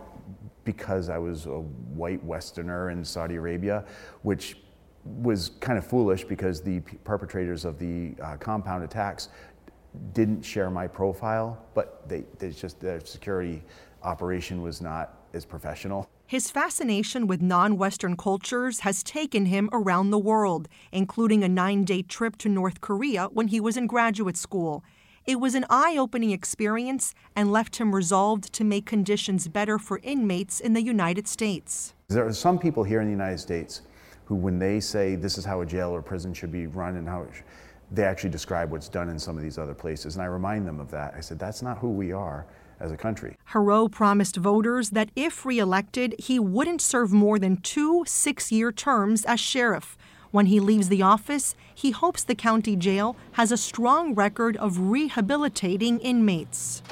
because 0.64 1.08
I 1.10 1.18
was 1.18 1.46
a 1.46 1.60
white 1.60 2.24
westerner 2.24 2.90
in 2.90 3.04
Saudi 3.04 3.36
Arabia 3.36 3.84
which 4.22 4.56
was 5.04 5.50
kind 5.60 5.78
of 5.78 5.86
foolish 5.86 6.24
because 6.24 6.60
the 6.60 6.80
perpetrators 7.04 7.64
of 7.64 7.78
the 7.78 8.14
uh, 8.22 8.36
compound 8.36 8.84
attacks 8.84 9.28
didn't 10.12 10.42
share 10.42 10.70
my 10.70 10.86
profile, 10.86 11.64
but 11.74 12.08
they, 12.08 12.24
just 12.50 12.80
their 12.80 13.00
security 13.00 13.62
operation 14.02 14.62
was 14.62 14.80
not 14.80 15.18
as 15.34 15.44
professional. 15.44 16.08
His 16.26 16.50
fascination 16.50 17.26
with 17.26 17.40
non 17.40 17.78
Western 17.78 18.16
cultures 18.16 18.80
has 18.80 19.02
taken 19.02 19.46
him 19.46 19.70
around 19.72 20.10
the 20.10 20.18
world, 20.18 20.68
including 20.92 21.42
a 21.42 21.48
nine 21.48 21.84
day 21.84 22.02
trip 22.02 22.36
to 22.38 22.48
North 22.48 22.80
Korea 22.80 23.28
when 23.32 23.48
he 23.48 23.60
was 23.60 23.76
in 23.76 23.86
graduate 23.86 24.36
school. 24.36 24.84
It 25.24 25.40
was 25.40 25.54
an 25.54 25.66
eye 25.68 25.96
opening 25.98 26.30
experience 26.30 27.14
and 27.36 27.52
left 27.52 27.76
him 27.76 27.94
resolved 27.94 28.52
to 28.54 28.64
make 28.64 28.86
conditions 28.86 29.46
better 29.48 29.78
for 29.78 30.00
inmates 30.02 30.60
in 30.60 30.72
the 30.72 30.82
United 30.82 31.28
States. 31.28 31.94
There 32.08 32.26
are 32.26 32.32
some 32.32 32.58
people 32.58 32.82
here 32.82 33.00
in 33.00 33.06
the 33.06 33.12
United 33.12 33.38
States 33.38 33.82
who, 34.24 34.34
when 34.34 34.58
they 34.58 34.80
say 34.80 35.16
this 35.16 35.38
is 35.38 35.44
how 35.44 35.60
a 35.60 35.66
jail 35.66 35.90
or 35.90 36.02
prison 36.02 36.32
should 36.32 36.52
be 36.52 36.66
run 36.66 36.96
and 36.96 37.08
how 37.08 37.22
it 37.22 37.30
should, 37.34 37.44
they 37.90 38.04
actually 38.04 38.30
describe 38.30 38.70
what's 38.70 38.88
done 38.88 39.08
in 39.08 39.18
some 39.18 39.36
of 39.36 39.42
these 39.42 39.58
other 39.58 39.74
places. 39.74 40.16
And 40.16 40.22
I 40.22 40.26
remind 40.26 40.66
them 40.66 40.80
of 40.80 40.90
that. 40.90 41.14
I 41.16 41.20
said, 41.20 41.38
that's 41.38 41.62
not 41.62 41.78
who 41.78 41.90
we 41.90 42.12
are 42.12 42.46
as 42.80 42.92
a 42.92 42.96
country. 42.96 43.36
Heroux 43.52 43.88
promised 43.90 44.36
voters 44.36 44.90
that 44.90 45.10
if 45.16 45.44
reelected, 45.44 46.14
he 46.18 46.38
wouldn't 46.38 46.80
serve 46.80 47.12
more 47.12 47.38
than 47.38 47.56
two 47.56 48.04
six 48.06 48.52
year 48.52 48.70
terms 48.70 49.24
as 49.24 49.40
sheriff. 49.40 49.96
When 50.30 50.46
he 50.46 50.60
leaves 50.60 50.88
the 50.90 51.02
office, 51.02 51.54
he 51.74 51.90
hopes 51.90 52.22
the 52.22 52.34
county 52.34 52.76
jail 52.76 53.16
has 53.32 53.50
a 53.50 53.56
strong 53.56 54.14
record 54.14 54.58
of 54.58 54.78
rehabilitating 54.90 55.98
inmates. 56.00 56.82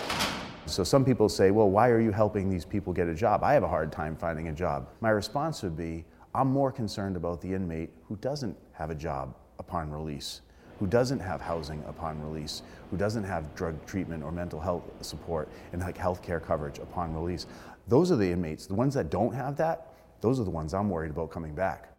So 0.64 0.82
some 0.82 1.04
people 1.04 1.28
say, 1.28 1.50
well, 1.50 1.70
why 1.70 1.90
are 1.90 2.00
you 2.00 2.10
helping 2.10 2.48
these 2.48 2.64
people 2.64 2.92
get 2.92 3.06
a 3.06 3.14
job? 3.14 3.44
I 3.44 3.52
have 3.52 3.62
a 3.62 3.68
hard 3.68 3.92
time 3.92 4.16
finding 4.16 4.48
a 4.48 4.52
job. 4.52 4.88
My 5.00 5.10
response 5.10 5.62
would 5.62 5.76
be, 5.76 6.04
I'm 6.34 6.48
more 6.48 6.72
concerned 6.72 7.14
about 7.14 7.40
the 7.40 7.52
inmate 7.52 7.90
who 8.08 8.16
doesn't 8.16 8.56
have 8.72 8.90
a 8.90 8.94
job 8.94 9.36
upon 9.58 9.90
release 9.90 10.40
who 10.78 10.86
doesn't 10.86 11.20
have 11.20 11.40
housing 11.40 11.82
upon 11.88 12.20
release, 12.22 12.62
who 12.90 12.96
doesn't 12.96 13.24
have 13.24 13.54
drug 13.54 13.84
treatment 13.86 14.22
or 14.22 14.30
mental 14.30 14.60
health 14.60 14.82
support 15.00 15.48
and 15.72 15.80
like 15.80 15.96
health 15.96 16.22
care 16.22 16.40
coverage 16.40 16.78
upon 16.78 17.14
release. 17.14 17.46
Those 17.88 18.10
are 18.10 18.16
the 18.16 18.30
inmates. 18.30 18.66
The 18.66 18.74
ones 18.74 18.94
that 18.94 19.10
don't 19.10 19.34
have 19.34 19.56
that, 19.56 19.94
those 20.20 20.40
are 20.40 20.44
the 20.44 20.50
ones 20.50 20.74
I'm 20.74 20.90
worried 20.90 21.10
about 21.10 21.30
coming 21.30 21.54
back. 21.54 21.92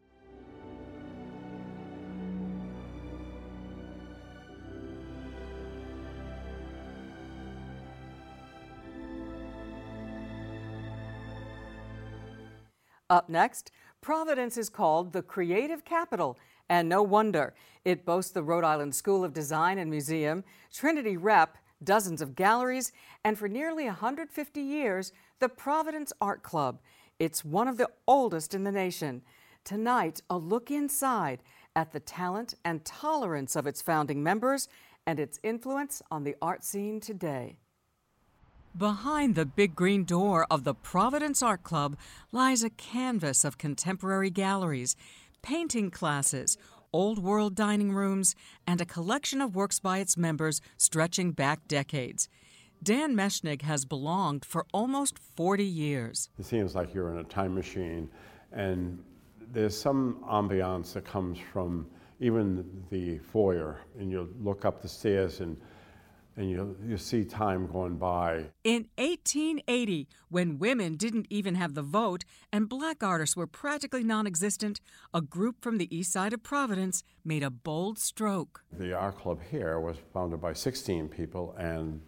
Up 13.09 13.29
next, 13.29 13.71
Providence 14.01 14.57
is 14.57 14.69
called 14.69 15.13
the 15.13 15.21
creative 15.21 15.85
capital, 15.85 16.37
and 16.69 16.89
no 16.89 17.01
wonder. 17.03 17.53
It 17.85 18.05
boasts 18.05 18.31
the 18.31 18.43
Rhode 18.43 18.63
Island 18.63 18.95
School 18.95 19.23
of 19.23 19.33
Design 19.33 19.77
and 19.77 19.89
Museum, 19.89 20.43
Trinity 20.73 21.17
Rep, 21.17 21.57
dozens 21.83 22.21
of 22.21 22.35
galleries, 22.35 22.91
and 23.23 23.37
for 23.37 23.47
nearly 23.47 23.85
150 23.85 24.61
years, 24.61 25.11
the 25.39 25.49
Providence 25.49 26.11
Art 26.19 26.43
Club. 26.43 26.79
It's 27.19 27.45
one 27.45 27.67
of 27.67 27.77
the 27.77 27.89
oldest 28.07 28.53
in 28.53 28.63
the 28.63 28.71
nation. 28.71 29.21
Tonight, 29.63 30.21
a 30.29 30.37
look 30.37 30.71
inside 30.71 31.41
at 31.75 31.91
the 31.91 31.99
talent 31.99 32.55
and 32.65 32.83
tolerance 32.83 33.55
of 33.55 33.67
its 33.67 33.81
founding 33.81 34.23
members 34.23 34.67
and 35.05 35.19
its 35.19 35.39
influence 35.43 36.01
on 36.11 36.23
the 36.23 36.35
art 36.41 36.63
scene 36.63 36.99
today. 36.99 37.57
Behind 38.77 39.33
the 39.33 39.45
big 39.45 39.75
green 39.75 40.03
door 40.03 40.45
of 40.51 40.63
the 40.63 40.75
Providence 40.75 41.41
Art 41.41 41.63
Club 41.63 41.97
lies 42.31 42.63
a 42.63 42.69
canvas 42.69 43.43
of 43.43 43.57
contemporary 43.57 44.29
galleries, 44.29 44.95
painting 45.47 45.89
classes, 45.89 46.57
old 46.91 47.17
world 47.19 47.55
dining 47.55 47.93
rooms, 47.93 48.35
and 48.67 48.81
a 48.81 48.85
collection 48.85 49.41
of 49.41 49.55
works 49.55 49.79
by 49.79 49.99
its 49.99 50.17
members 50.17 50.59
stretching 50.75 51.31
back 51.31 51.65
decades. 51.69 52.27
Dan 52.83 53.15
Meshnig 53.15 53.61
has 53.61 53.85
belonged 53.85 54.43
for 54.43 54.65
almost 54.73 55.17
40 55.17 55.63
years. 55.63 56.29
It 56.37 56.43
seems 56.43 56.75
like 56.75 56.93
you're 56.93 57.11
in 57.13 57.19
a 57.19 57.23
time 57.23 57.55
machine, 57.55 58.09
and 58.51 59.01
there's 59.53 59.79
some 59.79 60.21
ambiance 60.29 60.91
that 60.93 61.05
comes 61.05 61.39
from 61.53 61.87
even 62.19 62.83
the 62.89 63.17
foyer, 63.19 63.79
and 63.97 64.11
you 64.11 64.29
look 64.41 64.65
up 64.65 64.81
the 64.81 64.89
stairs 64.89 65.39
and 65.39 65.55
and 66.37 66.49
you, 66.49 66.77
you 66.87 66.97
see 66.97 67.25
time 67.25 67.67
going 67.67 67.97
by. 67.97 68.45
In 68.63 68.87
1880, 68.97 70.07
when 70.29 70.59
women 70.59 70.95
didn't 70.95 71.25
even 71.29 71.55
have 71.55 71.73
the 71.73 71.81
vote 71.81 72.23
and 72.53 72.69
black 72.69 73.03
artists 73.03 73.35
were 73.35 73.47
practically 73.47 74.03
non 74.03 74.27
existent, 74.27 74.79
a 75.13 75.21
group 75.21 75.61
from 75.61 75.79
the 75.79 75.93
east 75.95 76.13
side 76.13 76.33
of 76.33 76.43
Providence 76.43 77.03
made 77.25 77.43
a 77.43 77.49
bold 77.49 77.97
stroke. 77.97 78.61
The 78.71 78.93
art 78.93 79.17
club 79.17 79.39
here 79.49 79.79
was 79.79 79.97
founded 80.13 80.39
by 80.39 80.53
16 80.53 81.09
people, 81.09 81.55
and 81.57 81.99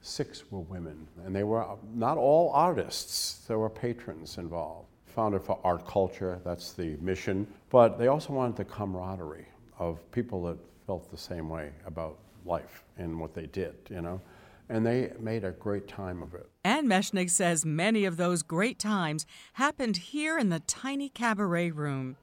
six 0.00 0.50
were 0.50 0.60
women. 0.60 1.06
And 1.24 1.34
they 1.34 1.44
were 1.44 1.64
not 1.94 2.18
all 2.18 2.50
artists, 2.52 3.46
there 3.46 3.58
were 3.58 3.70
patrons 3.70 4.38
involved. 4.38 4.88
Founded 5.06 5.42
for 5.42 5.58
art 5.64 5.86
culture, 5.86 6.40
that's 6.44 6.72
the 6.72 6.96
mission, 7.00 7.46
but 7.70 7.96
they 7.98 8.08
also 8.08 8.32
wanted 8.32 8.56
the 8.56 8.64
camaraderie 8.64 9.46
of 9.78 10.10
people 10.10 10.42
that 10.44 10.58
felt 10.86 11.10
the 11.10 11.16
same 11.16 11.48
way 11.48 11.70
about 11.86 12.18
life 12.46 12.84
and 12.96 13.20
what 13.20 13.34
they 13.34 13.46
did, 13.46 13.74
you 13.90 14.00
know. 14.00 14.20
And 14.68 14.84
they 14.84 15.12
made 15.20 15.44
a 15.44 15.52
great 15.52 15.86
time 15.86 16.22
of 16.22 16.34
it. 16.34 16.48
Ann 16.64 16.86
Meshnig 16.86 17.30
says 17.30 17.64
many 17.64 18.04
of 18.04 18.16
those 18.16 18.42
great 18.42 18.78
times 18.78 19.24
happened 19.54 19.96
here 19.96 20.38
in 20.38 20.48
the 20.48 20.60
tiny 20.60 21.08
cabaret 21.08 21.70
room. 21.70 22.16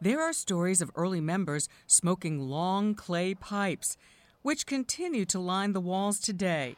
There 0.00 0.20
are 0.20 0.32
stories 0.32 0.80
of 0.80 0.92
early 0.94 1.20
members 1.20 1.68
smoking 1.88 2.38
long 2.38 2.94
clay 2.94 3.34
pipes, 3.34 3.96
which 4.42 4.64
continue 4.64 5.24
to 5.24 5.40
line 5.40 5.72
the 5.72 5.80
walls 5.80 6.20
today, 6.20 6.76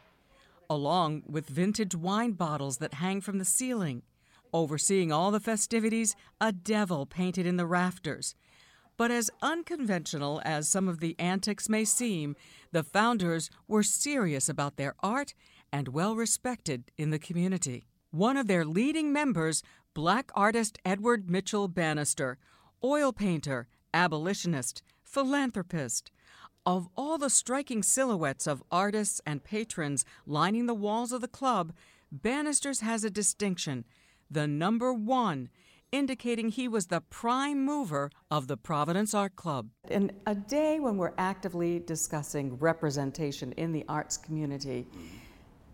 along 0.71 1.25
with 1.26 1.47
vintage 1.47 1.95
wine 1.95 2.33
bottles 2.33 2.78
that 2.78 2.95
hang 2.95 3.21
from 3.21 3.38
the 3.38 3.45
ceiling. 3.45 4.02
Overseeing 4.54 5.12
all 5.12 5.30
the 5.30 5.38
festivities, 5.38 6.16
a 6.40 6.50
devil 6.50 7.04
painted 7.04 7.45
in 7.47 7.59
the 7.59 7.66
rafters. 7.66 8.35
But 9.00 9.11
as 9.11 9.30
unconventional 9.40 10.42
as 10.45 10.69
some 10.69 10.87
of 10.87 11.00
the 11.00 11.19
antics 11.19 11.71
may 11.71 11.87
seem, 11.87 12.37
the 12.71 12.85
founders 12.85 13.49
were 13.66 13.83
serious 13.83 14.47
about 14.47 14.76
their 14.76 14.95
art 15.00 15.33
and 15.73 15.88
well 15.88 16.14
respected 16.14 16.90
in 16.99 17.09
the 17.09 17.19
community. 17.19 17.87
One 18.11 18.37
of 18.37 18.47
their 18.47 18.62
leading 18.62 19.11
members, 19.11 19.62
black 19.95 20.30
artist 20.35 20.76
Edward 20.85 21.30
Mitchell 21.30 21.66
Bannister, 21.66 22.37
oil 22.85 23.11
painter, 23.11 23.69
abolitionist, 23.95 24.83
philanthropist. 25.02 26.11
Of 26.66 26.90
all 26.95 27.16
the 27.16 27.30
striking 27.30 27.83
silhouettes 27.83 28.47
of 28.47 28.62
artists 28.71 29.23
and 29.25 29.42
patrons 29.42 30.04
lining 30.26 30.66
the 30.66 30.75
walls 30.75 31.12
of 31.12 31.23
the 31.23 31.26
club, 31.26 31.73
Bannister's 32.12 32.80
has 32.80 33.02
a 33.02 33.09
distinction 33.09 33.87
the 34.30 34.47
number 34.47 34.92
one 34.92 35.49
indicating 35.92 36.49
he 36.49 36.68
was 36.68 36.87
the 36.87 37.00
prime 37.00 37.64
mover 37.64 38.11
of 38.30 38.47
the 38.47 38.56
Providence 38.56 39.14
Art 39.14 39.37
Club. 39.37 39.68
In 39.88 40.12
a 40.26 40.35
day 40.35 40.80
when 40.80 40.97
we're 40.97 41.12
actively 41.18 41.80
discussing 41.80 42.56
representation 42.59 43.52
in 43.52 43.73
the 43.73 43.85
arts 43.88 44.16
community, 44.16 44.87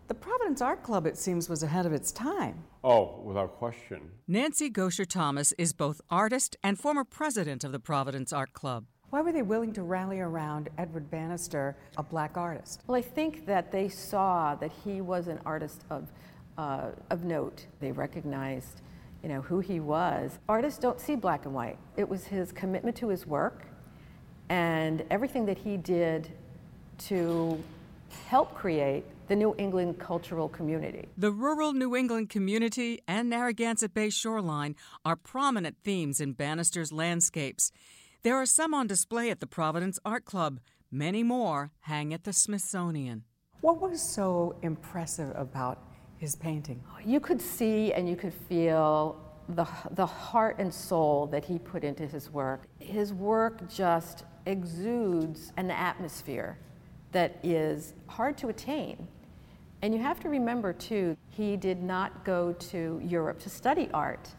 the 0.07 0.13
Providence 0.13 0.61
Art 0.61 0.83
Club, 0.83 1.05
it 1.05 1.17
seems, 1.17 1.49
was 1.49 1.63
ahead 1.63 1.85
of 1.85 1.91
its 1.91 2.11
time. 2.11 2.63
Oh, 2.83 3.19
without 3.23 3.57
question. 3.57 4.09
Nancy 4.27 4.69
Gosher 4.69 5.03
Thomas 5.05 5.51
is 5.57 5.73
both 5.73 5.99
artist 6.09 6.55
and 6.63 6.79
former 6.79 7.03
president 7.03 7.63
of 7.63 7.73
the 7.73 7.79
Providence 7.79 8.31
Art 8.31 8.53
Club. 8.53 8.85
Why 9.09 9.21
were 9.21 9.31
they 9.31 9.41
willing 9.41 9.73
to 9.73 9.83
rally 9.83 10.19
around 10.19 10.69
Edward 10.77 11.09
Bannister, 11.09 11.77
a 11.97 12.03
black 12.03 12.37
artist? 12.37 12.83
Well, 12.87 12.97
I 12.97 13.01
think 13.01 13.45
that 13.45 13.71
they 13.71 13.87
saw 13.89 14.55
that 14.55 14.71
he 14.83 15.01
was 15.01 15.27
an 15.27 15.39
artist 15.45 15.83
of, 15.89 16.11
uh, 16.57 16.91
of 17.09 17.23
note. 17.23 17.67
They 17.79 17.91
recognized 17.91 18.81
you 19.23 19.29
know, 19.29 19.41
who 19.41 19.59
he 19.59 19.79
was. 19.79 20.39
Artists 20.47 20.79
don't 20.79 20.99
see 20.99 21.15
black 21.15 21.45
and 21.45 21.53
white. 21.53 21.77
It 21.95 22.07
was 22.07 22.25
his 22.25 22.51
commitment 22.51 22.95
to 22.97 23.09
his 23.09 23.25
work 23.25 23.65
and 24.49 25.03
everything 25.09 25.45
that 25.45 25.57
he 25.57 25.77
did 25.77 26.31
to 26.99 27.61
help 28.27 28.53
create 28.53 29.03
the 29.27 29.35
New 29.35 29.53
England 29.57 29.99
cultural 29.99 30.47
community. 30.47 31.07
The 31.17 31.31
rural 31.31 31.73
New 31.73 31.95
England 31.95 32.29
community 32.29 33.01
and 33.07 33.29
Narragansett 33.29 33.93
Bay 33.93 34.09
shoreline 34.09 34.75
are 35.03 35.17
prominent 35.17 35.77
themes 35.83 36.21
in 36.21 36.33
Bannister's 36.33 36.93
landscapes. 36.93 37.71
There 38.23 38.35
are 38.35 38.45
some 38.45 38.73
on 38.73 38.87
display 38.87 39.29
at 39.29 39.41
the 39.41 39.47
Providence 39.47 39.99
Art 40.05 40.25
Club. 40.25 40.59
Many 40.89 41.23
more 41.23 41.71
hang 41.81 42.13
at 42.13 42.23
the 42.23 42.31
Smithsonian. 42.31 43.25
What 43.61 43.81
was 43.81 44.01
so 44.01 44.55
impressive 44.61 45.33
about 45.35 45.86
his 46.17 46.35
painting? 46.35 46.81
You 47.05 47.19
could 47.19 47.41
see 47.41 47.93
and 47.93 48.07
you 48.09 48.15
could 48.15 48.33
feel 48.33 49.21
the, 49.49 49.67
the 49.91 50.05
heart 50.05 50.57
and 50.59 50.73
soul 50.73 51.27
that 51.27 51.45
he 51.45 51.57
put 51.59 51.83
into 51.83 52.05
his 52.05 52.29
work. 52.29 52.63
His 52.79 53.13
work 53.13 53.69
just 53.69 54.25
exudes 54.45 55.53
an 55.57 55.71
atmosphere 55.71 56.57
that 57.11 57.37
is 57.43 57.93
hard 58.07 58.37
to 58.39 58.49
attain. 58.49 59.07
And 59.81 59.93
you 59.93 60.01
have 60.01 60.19
to 60.21 60.29
remember, 60.29 60.73
too, 60.73 61.15
he 61.29 61.55
did 61.55 61.81
not 61.83 62.25
go 62.25 62.53
to 62.53 62.99
Europe 63.03 63.39
to 63.41 63.49
study 63.49 63.89
art. 63.93 64.29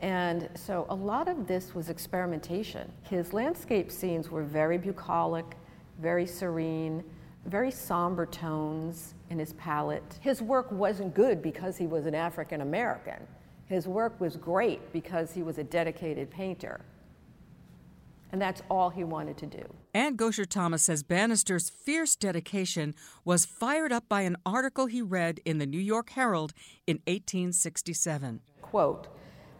And 0.00 0.48
so 0.54 0.86
a 0.88 0.94
lot 0.94 1.28
of 1.28 1.46
this 1.46 1.74
was 1.74 1.88
experimentation. 1.88 2.90
His 3.02 3.32
landscape 3.32 3.90
scenes 3.90 4.30
were 4.30 4.42
very 4.42 4.78
bucolic, 4.78 5.56
very 6.00 6.26
serene, 6.26 7.04
very 7.46 7.70
somber 7.70 8.24
tones 8.26 9.14
in 9.32 9.38
his 9.38 9.54
palette. 9.54 10.18
His 10.20 10.42
work 10.42 10.70
wasn't 10.70 11.14
good 11.14 11.42
because 11.42 11.78
he 11.78 11.86
was 11.86 12.04
an 12.04 12.14
African 12.14 12.60
American. 12.60 13.26
His 13.64 13.88
work 13.88 14.20
was 14.20 14.36
great 14.36 14.92
because 14.92 15.32
he 15.32 15.42
was 15.42 15.56
a 15.56 15.64
dedicated 15.64 16.30
painter. 16.30 16.82
And 18.30 18.40
that's 18.40 18.62
all 18.70 18.90
he 18.90 19.04
wanted 19.04 19.38
to 19.38 19.46
do. 19.46 19.64
Ann 19.94 20.16
Gosher 20.16 20.44
Thomas 20.44 20.82
says 20.82 21.02
Bannister's 21.02 21.70
fierce 21.70 22.14
dedication 22.14 22.94
was 23.24 23.46
fired 23.46 23.92
up 23.92 24.08
by 24.08 24.22
an 24.22 24.36
article 24.44 24.86
he 24.86 25.02
read 25.02 25.40
in 25.44 25.58
the 25.58 25.66
New 25.66 25.80
York 25.80 26.10
Herald 26.10 26.52
in 26.86 26.96
1867. 27.06 28.40
Quote 28.60 29.08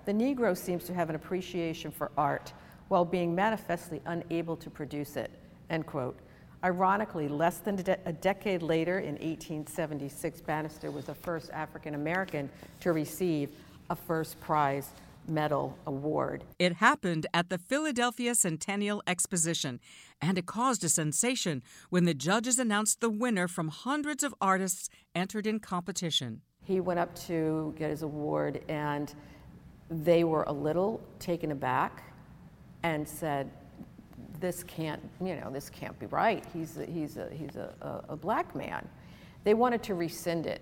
The 0.04 0.12
Negro 0.12 0.56
seems 0.56 0.84
to 0.84 0.94
have 0.94 1.08
an 1.08 1.16
appreciation 1.16 1.90
for 1.90 2.12
art 2.16 2.52
while 2.88 3.04
being 3.06 3.34
manifestly 3.34 4.02
unable 4.04 4.56
to 4.56 4.68
produce 4.68 5.16
it. 5.16 5.30
End 5.70 5.86
quote. 5.86 6.18
Ironically, 6.64 7.28
less 7.28 7.58
than 7.58 7.84
a 8.04 8.12
decade 8.12 8.62
later, 8.62 9.00
in 9.00 9.14
1876, 9.14 10.40
Bannister 10.42 10.92
was 10.92 11.06
the 11.06 11.14
first 11.14 11.50
African 11.50 11.94
American 11.94 12.48
to 12.80 12.92
receive 12.92 13.50
a 13.90 13.96
first 13.96 14.38
prize 14.40 14.90
medal 15.26 15.76
award. 15.86 16.44
It 16.60 16.74
happened 16.74 17.26
at 17.34 17.48
the 17.48 17.58
Philadelphia 17.58 18.34
Centennial 18.36 19.02
Exposition, 19.08 19.80
and 20.20 20.38
it 20.38 20.46
caused 20.46 20.84
a 20.84 20.88
sensation 20.88 21.62
when 21.90 22.04
the 22.04 22.14
judges 22.14 22.60
announced 22.60 23.00
the 23.00 23.10
winner 23.10 23.48
from 23.48 23.68
hundreds 23.68 24.22
of 24.22 24.32
artists 24.40 24.88
entered 25.16 25.46
in 25.48 25.58
competition. 25.58 26.42
He 26.64 26.78
went 26.78 27.00
up 27.00 27.12
to 27.26 27.74
get 27.76 27.90
his 27.90 28.02
award, 28.02 28.62
and 28.68 29.12
they 29.90 30.22
were 30.22 30.44
a 30.44 30.52
little 30.52 31.00
taken 31.18 31.50
aback 31.50 32.04
and 32.84 33.06
said, 33.06 33.50
this 34.42 34.62
can't, 34.64 35.00
you 35.24 35.36
know, 35.36 35.50
this 35.50 35.70
can't 35.70 35.98
be 35.98 36.06
right. 36.06 36.44
He's 36.52 36.76
a, 36.76 36.84
he's 36.84 37.16
a, 37.16 37.30
he's 37.32 37.56
a, 37.56 38.04
a, 38.10 38.16
black 38.16 38.54
man. 38.54 38.86
They 39.44 39.54
wanted 39.54 39.82
to 39.84 39.94
rescind 39.94 40.46
it. 40.46 40.60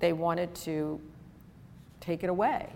They 0.00 0.12
wanted 0.12 0.52
to 0.56 1.00
take 2.00 2.24
it 2.24 2.30
away. 2.30 2.72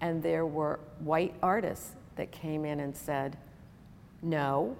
And 0.00 0.22
there 0.22 0.46
were 0.46 0.78
white 1.00 1.34
artists 1.42 1.96
that 2.16 2.30
came 2.30 2.64
in 2.64 2.80
and 2.80 2.96
said, 2.96 3.36
no, 4.22 4.76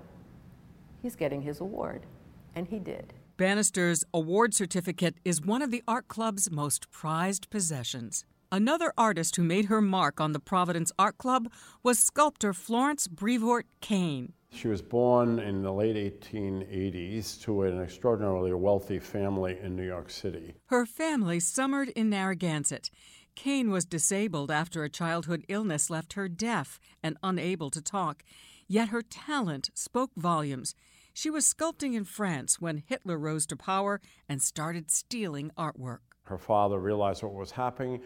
he's 1.03 1.17
getting 1.17 1.43
his 1.43 1.61
award. 1.61 2.07
And 2.55 2.69
he 2.69 2.79
did. 2.79 3.13
Bannister's 3.37 4.05
award 4.15 4.55
certificate 4.55 5.17
is 5.25 5.43
one 5.43 5.63
of 5.63 5.71
the 5.71 5.83
art 5.87 6.09
club's 6.09 6.51
most 6.51 6.91
prized 6.91 7.51
possessions. 7.51 8.25
Another 8.51 8.93
artist 8.97 9.37
who 9.37 9.43
made 9.43 9.67
her 9.67 9.83
mark 9.83 10.21
on 10.21 10.33
the 10.33 10.41
Providence 10.41 10.91
Art 10.99 11.19
Club 11.19 11.51
was 11.83 11.99
sculptor 11.99 12.55
Florence 12.55 13.07
Brevoort 13.07 13.67
Kane. 13.83 14.33
She 14.51 14.67
was 14.67 14.83
born 14.83 15.39
in 15.39 15.63
the 15.63 15.73
late 15.73 15.97
1880s 16.21 17.41
to 17.43 17.63
an 17.63 17.81
extraordinarily 17.81 18.53
wealthy 18.53 18.99
family 18.99 19.59
in 19.63 19.77
New 19.77 19.87
York 19.87 20.11
City. 20.11 20.55
Her 20.67 20.85
family 20.85 21.39
summered 21.39 21.91
in 21.91 22.11
Narragansett. 22.11 22.91
Kane 23.37 23.71
was 23.71 23.85
disabled 23.85 24.51
after 24.51 24.83
a 24.83 24.91
childhood 24.91 25.45
illness 25.49 25.91
left 25.91 26.15
her 26.15 26.29
deaf 26.29 26.81
and 27.05 27.17
unable 27.23 27.71
to 27.71 27.81
talk. 27.81 28.25
Yet 28.67 28.89
her 28.89 29.03
talent 29.03 29.71
spoke 29.75 30.11
volumes. 30.17 30.75
She 31.15 31.31
was 31.31 31.45
sculpting 31.45 31.95
in 31.95 32.05
France 32.05 32.61
when 32.61 32.83
Hitler 32.85 33.17
rose 33.17 33.47
to 33.47 33.57
power 33.57 34.01
and 34.29 34.43
started 34.43 34.91
stealing 34.91 35.53
artwork. 35.57 35.99
Her 36.25 36.39
father 36.39 36.81
realized 36.81 37.23
what 37.23 37.33
was 37.33 37.53
happening 37.53 38.01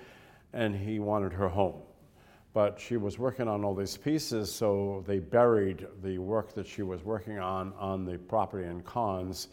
and 0.53 0.77
he 0.77 0.99
wanted 0.99 1.33
her 1.33 1.49
home. 1.49 1.81
But 2.55 2.79
she 2.79 2.99
was 2.99 3.19
working 3.19 3.49
on 3.49 3.65
all 3.65 3.75
these 3.75 3.97
pieces, 3.97 4.53
so 4.53 5.03
they 5.07 5.19
buried 5.19 5.87
the 6.03 6.19
work 6.19 6.55
that 6.55 6.67
she 6.67 6.83
was 6.83 7.03
working 7.03 7.39
on 7.39 7.73
on 7.79 8.05
the 8.05 8.19
property 8.19 8.69
in 8.69 8.83
Cannes. 8.83 9.49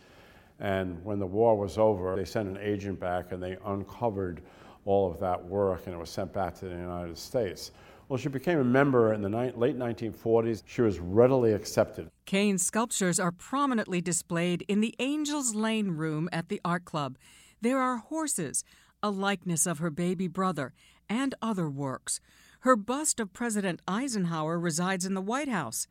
And 0.60 1.04
when 1.06 1.20
the 1.20 1.26
war 1.26 1.58
was 1.58 1.78
over, 1.78 2.16
they 2.16 2.26
sent 2.26 2.50
an 2.50 2.58
agent 2.58 3.00
back 3.00 3.32
and 3.32 3.42
they 3.42 3.58
uncovered 3.66 4.42
all 4.86 5.10
of 5.10 5.20
that 5.20 5.44
work 5.44 5.86
and 5.86 5.96
it 5.96 5.98
was 5.98 6.10
sent 6.10 6.34
back 6.34 6.56
to 6.56 6.66
the 6.66 6.76
United 6.76 7.18
States. 7.18 7.72
Well, 8.10 8.18
she 8.18 8.28
became 8.28 8.60
a 8.60 8.64
member 8.64 9.14
in 9.14 9.22
the 9.22 9.30
ni- 9.30 9.52
late 9.52 9.78
1940s. 9.78 10.64
She 10.66 10.82
was 10.82 11.00
readily 11.00 11.54
accepted. 11.54 12.10
Kane's 12.26 12.66
sculptures 12.66 13.20
are 13.20 13.32
prominently 13.32 14.02
displayed 14.02 14.66
in 14.68 14.82
the 14.82 14.96
Angels 14.98 15.54
Lane 15.54 15.92
room 15.92 16.28
at 16.32 16.50
the 16.50 16.60
art 16.66 16.86
club. 16.86 17.18
There 17.62 17.80
are 17.80 17.98
horses, 17.98 18.64
a 19.04 19.12
likeness 19.12 19.68
of 19.68 19.78
her 19.78 19.92
baby 19.92 20.28
brother, 20.28 20.74
and 21.08 21.36
other 21.42 21.70
works. 21.70 22.20
Her 22.64 22.76
bust 22.76 23.22
of 23.22 23.32
President 23.32 23.82
Eisenhower 23.88 24.60
resides 24.60 25.06
in 25.06 25.14
the 25.14 25.22
White 25.22 25.48
House. 25.48 25.88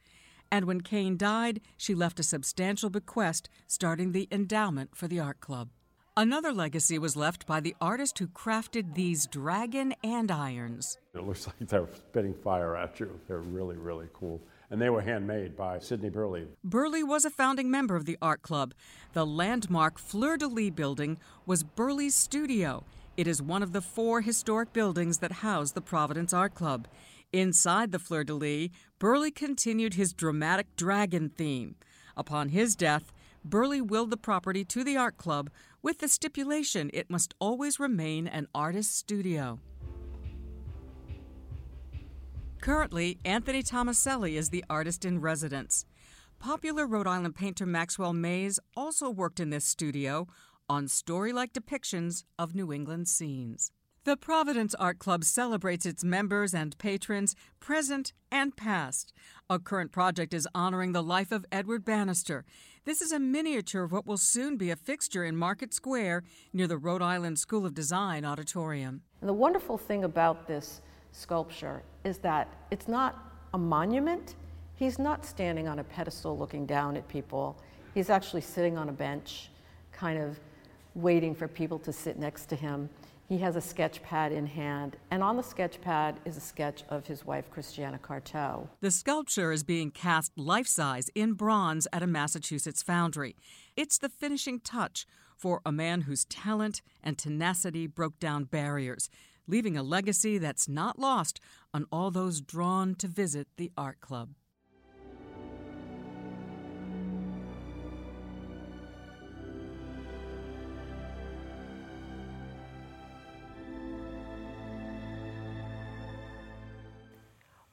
And 0.52 0.66
when 0.66 0.82
Kane 0.82 1.16
died, 1.16 1.62
she 1.78 1.94
left 1.94 2.20
a 2.20 2.22
substantial 2.22 2.90
bequest, 2.90 3.48
starting 3.66 4.12
the 4.12 4.28
endowment 4.30 4.94
for 4.94 5.08
the 5.08 5.18
art 5.18 5.40
club. 5.40 5.70
Another 6.14 6.52
legacy 6.52 6.98
was 6.98 7.16
left 7.16 7.46
by 7.46 7.60
the 7.60 7.75
artist 7.80 8.18
who 8.18 8.26
crafted 8.26 8.94
these 8.94 9.26
dragon 9.26 9.94
andirons. 10.04 10.98
It 11.14 11.25
looks 11.25 11.46
like 11.46 11.56
they're 11.60 11.88
spitting 11.94 12.34
fire 12.34 12.76
at 12.76 13.00
you. 13.00 13.18
They're 13.28 13.38
really, 13.38 13.76
really 13.76 14.08
cool. 14.12 14.42
And 14.70 14.82
they 14.82 14.90
were 14.90 15.00
handmade 15.00 15.56
by 15.56 15.78
Sydney 15.78 16.10
Burleigh. 16.10 16.48
Burleigh 16.62 17.04
was 17.04 17.25
a 17.25 17.30
founding 17.30 17.70
member 17.70 17.96
of 17.96 18.04
the 18.04 18.18
art 18.20 18.42
club. 18.42 18.75
The 19.14 19.25
landmark 19.25 19.98
Fleur 19.98 20.37
de 20.37 20.46
Lys 20.46 20.72
building 20.72 21.18
was 21.46 21.62
Burleigh's 21.62 22.14
studio. 22.14 22.84
It 23.18 23.26
is 23.26 23.42
one 23.42 23.64
of 23.64 23.72
the 23.72 23.80
four 23.80 24.20
historic 24.20 24.72
buildings 24.72 25.18
that 25.18 25.32
house 25.32 25.72
the 25.72 25.80
Providence 25.80 26.32
Art 26.32 26.54
Club. 26.54 26.87
Inside 27.32 27.90
the 27.90 27.98
Fleur 27.98 28.22
de 28.22 28.32
Lys, 28.32 28.70
Burleigh 29.00 29.32
continued 29.32 29.94
his 29.94 30.12
dramatic 30.12 30.76
dragon 30.76 31.28
theme. 31.28 31.75
Upon 32.16 32.50
his 32.50 32.76
death, 32.76 33.12
Burleigh 33.44 33.82
willed 33.82 34.10
the 34.10 34.16
property 34.16 34.64
to 34.66 34.84
the 34.84 34.96
art 34.96 35.16
club 35.16 35.50
with 35.82 35.98
the 35.98 36.06
stipulation 36.06 36.92
it 36.94 37.10
must 37.10 37.34
always 37.40 37.80
remain 37.80 38.28
an 38.28 38.46
artist's 38.54 38.94
studio. 38.94 39.58
Currently, 42.60 43.18
Anthony 43.25 43.64
Tomaselli 43.64 44.34
is 44.34 44.50
the 44.50 44.64
artist 44.70 45.04
in 45.04 45.20
residence. 45.20 45.87
Popular 46.38 46.87
Rhode 46.87 47.09
Island 47.09 47.35
painter 47.35 47.66
Maxwell 47.66 48.12
Mays 48.12 48.61
also 48.76 49.11
worked 49.11 49.40
in 49.40 49.50
this 49.50 49.64
studio 49.64 50.28
on 50.68 50.88
story 50.88 51.33
like 51.33 51.52
depictions 51.52 52.24
of 52.38 52.54
New 52.54 52.72
England 52.72 53.09
scenes. 53.09 53.72
The 54.04 54.16
Providence 54.16 54.74
Art 54.76 54.98
Club 54.98 55.24
celebrates 55.24 55.85
its 55.85 56.02
members 56.02 56.54
and 56.54 56.78
patrons, 56.78 57.35
present 57.61 58.12
and 58.31 58.57
past. 58.57 59.12
A 59.50 59.59
current 59.59 59.92
project 59.92 60.33
is 60.33 60.48
honoring 60.54 60.92
the 60.92 61.02
life 61.02 61.31
of 61.31 61.44
Edward 61.52 61.85
Bannister. 61.85 62.44
This 62.85 63.02
is 63.02 63.12
a 63.12 63.18
miniature 63.18 63.83
of 63.83 63.92
what 63.92 64.07
will 64.07 64.16
soon 64.16 64.57
be 64.57 64.70
a 64.70 64.76
fixture 64.76 65.24
in 65.24 65.37
Market 65.37 65.74
Square 65.74 66.22
near 66.54 66.66
the 66.66 66.78
Rhode 66.78 67.02
Island 67.02 67.38
School 67.38 67.66
of 67.66 67.74
Design 67.74 68.24
auditorium. 68.24 69.02
And 69.20 69.28
the 69.28 69.35
wonderful 69.35 69.76
thing 69.76 70.04
about 70.04 70.46
this 70.46 70.81
sculpture 71.12 71.83
is 72.04 72.18
that 72.18 72.48
it's 72.70 72.88
not 72.88 73.33
a 73.52 73.59
monument. 73.59 74.37
He's 74.74 74.98
not 74.98 75.26
standing 75.26 75.68
on 75.68 75.81
a 75.81 75.85
pedestal 75.85 76.38
looking 76.38 76.64
down 76.64 76.96
at 76.96 77.07
people. 77.09 77.61
He's 77.92 78.09
actually 78.09 78.42
sitting 78.42 78.78
on 78.78 78.88
a 78.88 78.92
bench, 78.92 79.50
kind 79.92 80.18
of 80.18 80.38
waiting 81.02 81.34
for 81.34 81.48
people 81.48 81.78
to 81.80 81.92
sit 81.92 82.18
next 82.18 82.46
to 82.46 82.56
him. 82.56 82.90
He 83.28 83.38
has 83.38 83.56
a 83.56 83.61
sketch 83.61 84.02
pad 84.02 84.32
in 84.32 84.46
hand, 84.46 84.96
and 85.11 85.22
on 85.22 85.37
the 85.37 85.42
sketch 85.42 85.82
pad 85.82 86.18
is 86.24 86.38
a 86.38 86.40
sketch 86.40 86.82
of 86.88 87.06
his 87.06 87.26
wife, 87.26 87.50
Christiana 87.50 87.98
Carteaux. 87.98 88.70
The 88.80 88.90
sculpture 88.90 89.52
is 89.52 89.62
being 89.62 89.90
cast 89.90 90.32
life 90.38 90.66
size 90.66 91.11
in 91.14 91.34
bronze 91.34 91.87
at 91.92 92.02
a 92.02 92.06
Massachusetts 92.06 92.82
foundry. 92.82 93.37
It's 93.76 93.98
the 93.98 94.08
finishing 94.08 94.61
touch 94.61 95.06
for 95.37 95.61
a 95.66 95.70
man 95.70 96.02
whose 96.02 96.24
talent 96.24 96.80
and 97.04 97.18
tenacity 97.18 97.87
broke 97.87 98.18
down 98.18 98.44
barriers, 98.44 99.11
leaving 99.46 99.76
a 99.76 99.82
legacy 99.82 100.38
that's 100.38 100.66
not 100.66 100.98
lost 100.98 101.38
on 101.74 101.84
all 101.92 102.11
those 102.11 102.40
drawn 102.40 102.94
to 102.94 103.08
visit 103.08 103.46
the 103.58 103.70
art 103.76 104.00
club. 104.00 104.30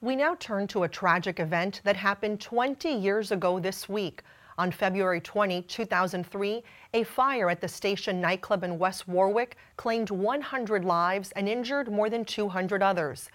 We 0.06 0.14
now 0.14 0.36
turn 0.38 0.68
to 0.68 0.84
a 0.84 0.88
tragic 0.88 1.40
event 1.40 1.80
that 1.82 1.96
happened 1.96 2.40
20 2.40 2.88
years 2.90 3.32
ago 3.32 3.58
this 3.58 3.88
week. 3.88 4.22
On 4.56 4.70
February 4.70 5.20
20, 5.20 5.62
2003, 5.62 6.62
a 6.94 7.02
fire 7.02 7.50
at 7.50 7.60
the 7.60 7.66
Station 7.66 8.20
nightclub 8.20 8.62
in 8.62 8.78
West 8.78 9.08
Warwick 9.08 9.56
claimed 9.76 10.10
100 10.10 10.84
lives 10.84 11.32
and 11.32 11.48
injured 11.48 11.90
more 11.90 12.08
than 12.08 12.24
200 12.24 12.84
others. 12.84 13.30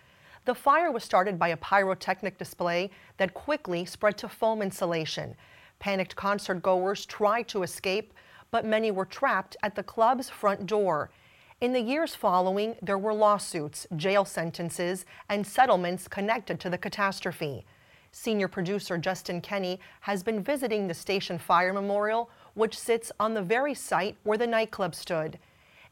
The 0.45 0.55
fire 0.55 0.93
was 0.93 1.03
started 1.03 1.37
by 1.37 1.49
a 1.49 1.57
pyrotechnic 1.57 2.37
display 2.37 2.89
that 3.17 3.33
quickly 3.33 3.83
spread 3.83 4.17
to 4.19 4.29
foam 4.29 4.61
insulation. 4.61 5.35
Panicked 5.79 6.15
concert 6.15 6.61
goers 6.61 7.05
tried 7.05 7.49
to 7.49 7.63
escape, 7.63 8.13
but 8.49 8.63
many 8.63 8.91
were 8.91 9.03
trapped 9.03 9.57
at 9.61 9.75
the 9.75 9.83
club's 9.83 10.29
front 10.29 10.67
door. 10.67 11.11
In 11.61 11.73
the 11.73 11.79
years 11.79 12.15
following, 12.15 12.75
there 12.81 12.97
were 12.97 13.13
lawsuits, 13.13 13.85
jail 13.95 14.25
sentences, 14.25 15.05
and 15.29 15.45
settlements 15.45 16.07
connected 16.07 16.59
to 16.59 16.71
the 16.71 16.77
catastrophe. 16.79 17.67
Senior 18.11 18.47
producer 18.47 18.97
Justin 18.97 19.41
Kenny 19.41 19.79
has 19.99 20.23
been 20.23 20.41
visiting 20.41 20.87
the 20.87 20.95
station 20.95 21.37
fire 21.37 21.71
memorial, 21.71 22.31
which 22.55 22.75
sits 22.75 23.11
on 23.19 23.35
the 23.35 23.43
very 23.43 23.75
site 23.75 24.15
where 24.23 24.39
the 24.39 24.47
nightclub 24.47 24.95
stood. 24.95 25.37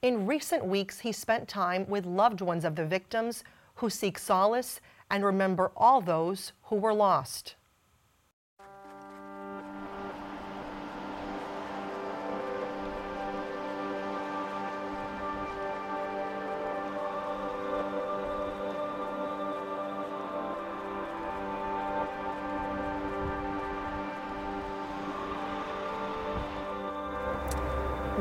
In 0.01 0.25
recent 0.25 0.65
weeks, 0.65 1.01
he 1.01 1.11
spent 1.11 1.47
time 1.47 1.87
with 1.87 2.03
loved 2.03 2.41
ones 2.41 2.65
of 2.65 2.75
the 2.75 2.85
victims 2.87 3.43
who 3.75 3.91
seek 3.91 4.17
solace 4.17 4.81
and 5.11 5.23
remember 5.23 5.71
all 5.77 6.01
those 6.01 6.51
who 6.63 6.77
were 6.77 6.95
lost. 6.95 7.53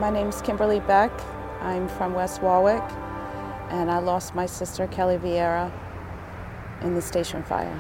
My 0.09 0.15
name 0.15 0.31
is 0.31 0.41
Kimberly 0.41 0.81
Beck. 0.81 1.13
I'm 1.61 1.87
from 1.87 2.15
West 2.15 2.41
Warwick, 2.41 2.83
and 3.69 3.91
I 3.91 3.99
lost 3.99 4.35
my 4.35 4.47
sister 4.47 4.87
Kelly 4.87 5.19
Vieira 5.19 5.71
in 6.81 6.95
the 6.95 7.03
station 7.03 7.43
fire. 7.43 7.79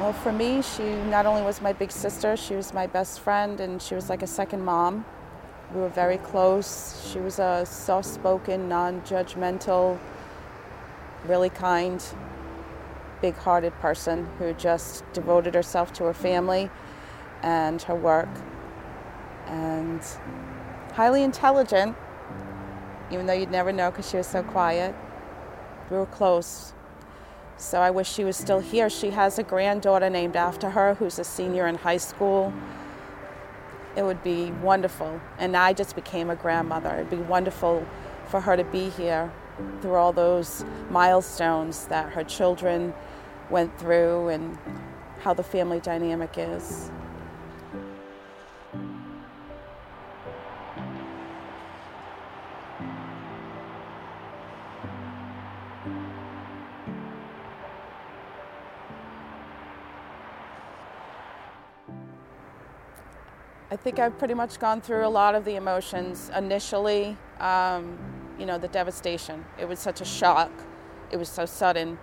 Well, 0.00 0.12
for 0.12 0.32
me, 0.32 0.60
she 0.60 0.82
not 0.82 1.24
only 1.24 1.42
was 1.42 1.62
my 1.62 1.72
big 1.72 1.92
sister, 1.92 2.36
she 2.36 2.56
was 2.56 2.74
my 2.74 2.88
best 2.88 3.20
friend, 3.20 3.60
and 3.60 3.80
she 3.80 3.94
was 3.94 4.10
like 4.10 4.22
a 4.22 4.26
second 4.26 4.64
mom. 4.64 5.04
We 5.72 5.82
were 5.82 5.88
very 5.88 6.18
close. 6.18 7.08
She 7.12 7.20
was 7.20 7.38
a 7.38 7.64
soft 7.64 8.08
spoken, 8.08 8.68
non 8.68 9.02
judgmental, 9.02 10.00
really 11.26 11.50
kind, 11.50 12.04
big 13.22 13.36
hearted 13.36 13.72
person 13.74 14.26
who 14.40 14.52
just 14.54 15.04
devoted 15.12 15.54
herself 15.54 15.92
to 15.92 16.04
her 16.06 16.12
family 16.12 16.70
and 17.40 17.80
her 17.82 17.94
work. 17.94 18.30
And 19.46 20.02
highly 20.94 21.22
intelligent, 21.22 21.96
even 23.10 23.26
though 23.26 23.32
you'd 23.32 23.50
never 23.50 23.72
know 23.72 23.90
because 23.90 24.08
she 24.08 24.16
was 24.16 24.26
so 24.26 24.42
quiet. 24.42 24.94
We 25.90 25.96
were 25.96 26.06
close. 26.06 26.72
So 27.56 27.80
I 27.80 27.90
wish 27.90 28.10
she 28.10 28.24
was 28.24 28.36
still 28.36 28.60
here. 28.60 28.88
She 28.88 29.10
has 29.10 29.38
a 29.38 29.42
granddaughter 29.42 30.08
named 30.08 30.36
after 30.36 30.70
her 30.70 30.94
who's 30.94 31.18
a 31.18 31.24
senior 31.24 31.66
in 31.66 31.76
high 31.76 31.98
school. 31.98 32.52
It 33.96 34.02
would 34.02 34.22
be 34.22 34.50
wonderful. 34.62 35.20
And 35.38 35.56
I 35.56 35.72
just 35.72 35.94
became 35.94 36.30
a 36.30 36.36
grandmother. 36.36 36.90
It'd 36.94 37.10
be 37.10 37.16
wonderful 37.16 37.86
for 38.28 38.40
her 38.40 38.56
to 38.56 38.64
be 38.64 38.90
here 38.90 39.32
through 39.80 39.94
all 39.94 40.12
those 40.12 40.64
milestones 40.90 41.86
that 41.86 42.12
her 42.12 42.24
children 42.24 42.94
went 43.50 43.78
through 43.78 44.28
and 44.28 44.58
how 45.20 45.34
the 45.34 45.42
family 45.42 45.80
dynamic 45.80 46.34
is. 46.36 46.90
I 63.74 63.76
think 63.76 63.98
I've 63.98 64.16
pretty 64.18 64.34
much 64.34 64.60
gone 64.60 64.80
through 64.80 65.04
a 65.04 65.08
lot 65.08 65.34
of 65.34 65.44
the 65.44 65.56
emotions. 65.56 66.30
Initially, 66.36 67.16
um, 67.40 67.98
you 68.38 68.46
know, 68.46 68.56
the 68.56 68.68
devastation. 68.68 69.44
It 69.58 69.68
was 69.68 69.80
such 69.80 70.00
a 70.00 70.04
shock. 70.04 70.52
It 71.10 71.16
was 71.16 71.28
so 71.28 71.44
sudden 71.44 71.98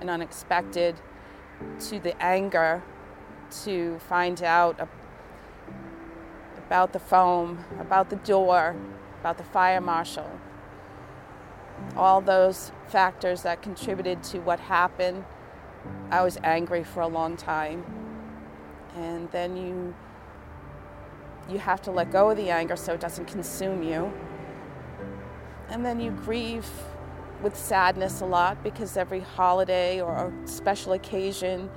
and 0.00 0.08
unexpected. 0.08 0.94
To 1.88 1.98
the 1.98 2.16
anger, 2.22 2.80
to 3.64 3.98
find 4.08 4.40
out 4.44 4.88
about 6.58 6.92
the 6.92 7.00
foam, 7.00 7.64
about 7.80 8.08
the 8.08 8.16
door, 8.16 8.76
about 9.18 9.36
the 9.36 9.42
fire 9.42 9.80
marshal. 9.80 10.30
All 11.96 12.20
those 12.20 12.70
factors 12.86 13.42
that 13.42 13.62
contributed 13.62 14.22
to 14.30 14.38
what 14.38 14.60
happened. 14.60 15.24
I 16.08 16.22
was 16.22 16.38
angry 16.44 16.84
for 16.84 17.00
a 17.00 17.08
long 17.08 17.36
time. 17.36 17.84
And 18.94 19.28
then 19.32 19.56
you 19.56 19.92
you 21.48 21.58
have 21.58 21.80
to 21.82 21.90
let 21.90 22.10
go 22.10 22.30
of 22.30 22.36
the 22.36 22.50
anger 22.50 22.76
so 22.76 22.94
it 22.94 23.00
doesn't 23.00 23.26
consume 23.26 23.82
you. 23.82 24.12
And 25.68 25.84
then 25.84 26.00
you 26.00 26.10
grieve 26.10 26.68
with 27.42 27.56
sadness 27.56 28.20
a 28.20 28.26
lot 28.26 28.62
because 28.62 28.96
every 28.96 29.20
holiday 29.20 30.00
or 30.00 30.32
special 30.44 30.92
occasion 30.92 31.70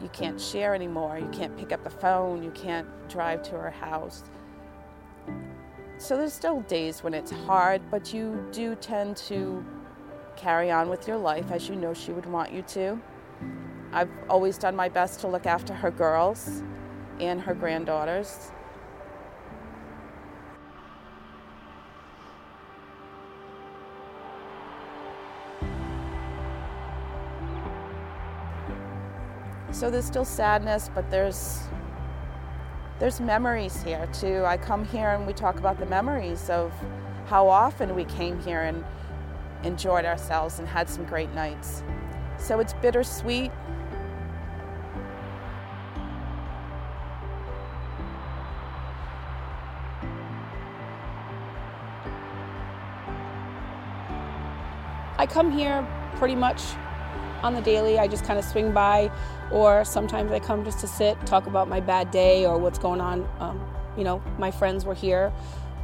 you 0.00 0.08
can't 0.08 0.40
share 0.40 0.74
anymore. 0.74 1.18
You 1.18 1.28
can't 1.28 1.56
pick 1.56 1.72
up 1.72 1.84
the 1.84 1.90
phone, 1.90 2.42
you 2.42 2.50
can't 2.50 2.88
drive 3.08 3.42
to 3.44 3.50
her 3.52 3.70
house. 3.70 4.24
So 5.98 6.16
there's 6.16 6.32
still 6.32 6.62
days 6.62 7.04
when 7.04 7.14
it's 7.14 7.30
hard, 7.30 7.80
but 7.90 8.12
you 8.12 8.44
do 8.50 8.74
tend 8.74 9.16
to 9.28 9.64
carry 10.34 10.70
on 10.70 10.88
with 10.88 11.06
your 11.06 11.16
life 11.16 11.52
as 11.52 11.68
you 11.68 11.76
know 11.76 11.94
she 11.94 12.10
would 12.10 12.26
want 12.26 12.52
you 12.52 12.62
to. 12.62 13.00
I've 13.92 14.10
always 14.28 14.58
done 14.58 14.74
my 14.74 14.88
best 14.88 15.20
to 15.20 15.28
look 15.28 15.46
after 15.46 15.72
her 15.72 15.90
girls 15.90 16.62
and 17.20 17.40
her 17.40 17.54
granddaughters. 17.54 18.50
So 29.70 29.90
there's 29.90 30.04
still 30.04 30.24
sadness, 30.24 30.90
but 30.94 31.10
there's 31.10 31.60
there's 32.98 33.20
memories 33.20 33.82
here 33.82 34.06
too. 34.12 34.44
I 34.44 34.56
come 34.56 34.84
here 34.84 35.08
and 35.08 35.26
we 35.26 35.32
talk 35.32 35.58
about 35.58 35.80
the 35.80 35.86
memories 35.86 36.48
of 36.50 36.72
how 37.26 37.48
often 37.48 37.96
we 37.96 38.04
came 38.04 38.40
here 38.42 38.62
and 38.62 38.84
enjoyed 39.64 40.04
ourselves 40.04 40.60
and 40.60 40.68
had 40.68 40.88
some 40.88 41.04
great 41.04 41.32
nights. 41.32 41.82
So 42.38 42.60
it's 42.60 42.74
bittersweet 42.74 43.50
I 55.22 55.26
come 55.26 55.52
here 55.52 55.86
pretty 56.16 56.34
much 56.34 56.60
on 57.44 57.54
the 57.54 57.60
daily. 57.60 57.96
I 57.96 58.08
just 58.08 58.24
kind 58.24 58.40
of 58.40 58.44
swing 58.44 58.72
by, 58.72 59.08
or 59.52 59.84
sometimes 59.84 60.32
I 60.32 60.40
come 60.40 60.64
just 60.64 60.80
to 60.80 60.88
sit, 60.88 61.16
talk 61.26 61.46
about 61.46 61.68
my 61.68 61.78
bad 61.78 62.10
day 62.10 62.44
or 62.44 62.58
what's 62.58 62.80
going 62.80 63.00
on. 63.00 63.28
Um, 63.38 63.64
you 63.96 64.02
know, 64.02 64.20
my 64.36 64.50
friends 64.50 64.84
were 64.84 64.96
here, 64.96 65.32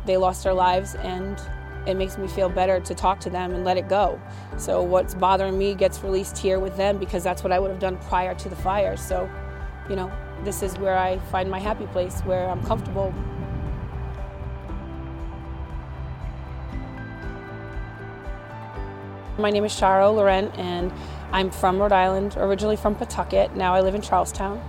they 0.06 0.16
lost 0.16 0.42
their 0.42 0.54
lives, 0.54 0.96
and 0.96 1.40
it 1.86 1.94
makes 1.94 2.18
me 2.18 2.26
feel 2.26 2.48
better 2.48 2.80
to 2.80 2.94
talk 2.96 3.20
to 3.20 3.30
them 3.30 3.54
and 3.54 3.64
let 3.64 3.76
it 3.76 3.88
go. 3.88 4.20
So, 4.56 4.82
what's 4.82 5.14
bothering 5.14 5.56
me 5.56 5.76
gets 5.76 6.02
released 6.02 6.36
here 6.36 6.58
with 6.58 6.76
them 6.76 6.98
because 6.98 7.22
that's 7.22 7.44
what 7.44 7.52
I 7.52 7.60
would 7.60 7.70
have 7.70 7.78
done 7.78 7.96
prior 8.08 8.34
to 8.34 8.48
the 8.48 8.56
fire. 8.56 8.96
So, 8.96 9.30
you 9.88 9.94
know, 9.94 10.10
this 10.42 10.64
is 10.64 10.76
where 10.78 10.98
I 10.98 11.20
find 11.30 11.48
my 11.48 11.60
happy 11.60 11.86
place, 11.86 12.22
where 12.22 12.50
I'm 12.50 12.64
comfortable 12.66 13.14
My 19.38 19.50
name 19.50 19.64
is 19.64 19.72
Sharo 19.72 20.12
Loren, 20.16 20.48
and 20.56 20.92
I'm 21.30 21.52
from 21.52 21.78
Rhode 21.78 21.92
Island, 21.92 22.34
originally 22.36 22.74
from 22.74 22.96
Pawtucket. 22.96 23.54
Now 23.54 23.72
I 23.72 23.82
live 23.82 23.94
in 23.94 24.02
Charlestown. 24.02 24.60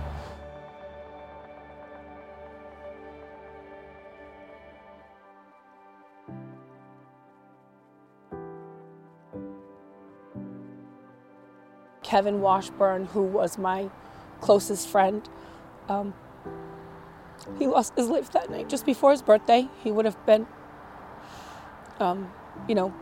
Kevin 12.04 12.40
Washburn, 12.40 13.06
who 13.06 13.22
was 13.22 13.58
my 13.58 13.90
closest 14.40 14.86
friend, 14.86 15.28
um, 15.88 16.14
he 17.58 17.66
lost 17.66 17.94
his 17.96 18.08
life 18.08 18.30
that 18.30 18.50
night 18.50 18.68
just 18.68 18.86
before 18.86 19.10
his 19.10 19.20
birthday. 19.20 19.68
He 19.82 19.90
would 19.90 20.04
have 20.04 20.24
been, 20.26 20.46
um, 21.98 22.32
you 22.68 22.76
know, 22.76 22.94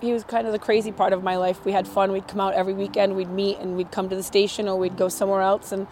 he 0.00 0.12
was 0.12 0.24
kind 0.24 0.46
of 0.46 0.52
the 0.52 0.58
crazy 0.58 0.92
part 0.92 1.12
of 1.12 1.22
my 1.22 1.36
life. 1.36 1.64
We 1.64 1.72
had 1.72 1.88
fun. 1.88 2.12
We'd 2.12 2.28
come 2.28 2.40
out 2.40 2.54
every 2.54 2.74
weekend. 2.74 3.16
We'd 3.16 3.30
meet 3.30 3.58
and 3.58 3.76
we'd 3.76 3.90
come 3.90 4.08
to 4.08 4.16
the 4.16 4.22
station 4.22 4.68
or 4.68 4.76
we'd 4.76 4.96
go 4.96 5.08
somewhere 5.08 5.40
else. 5.40 5.72
And, 5.72 5.86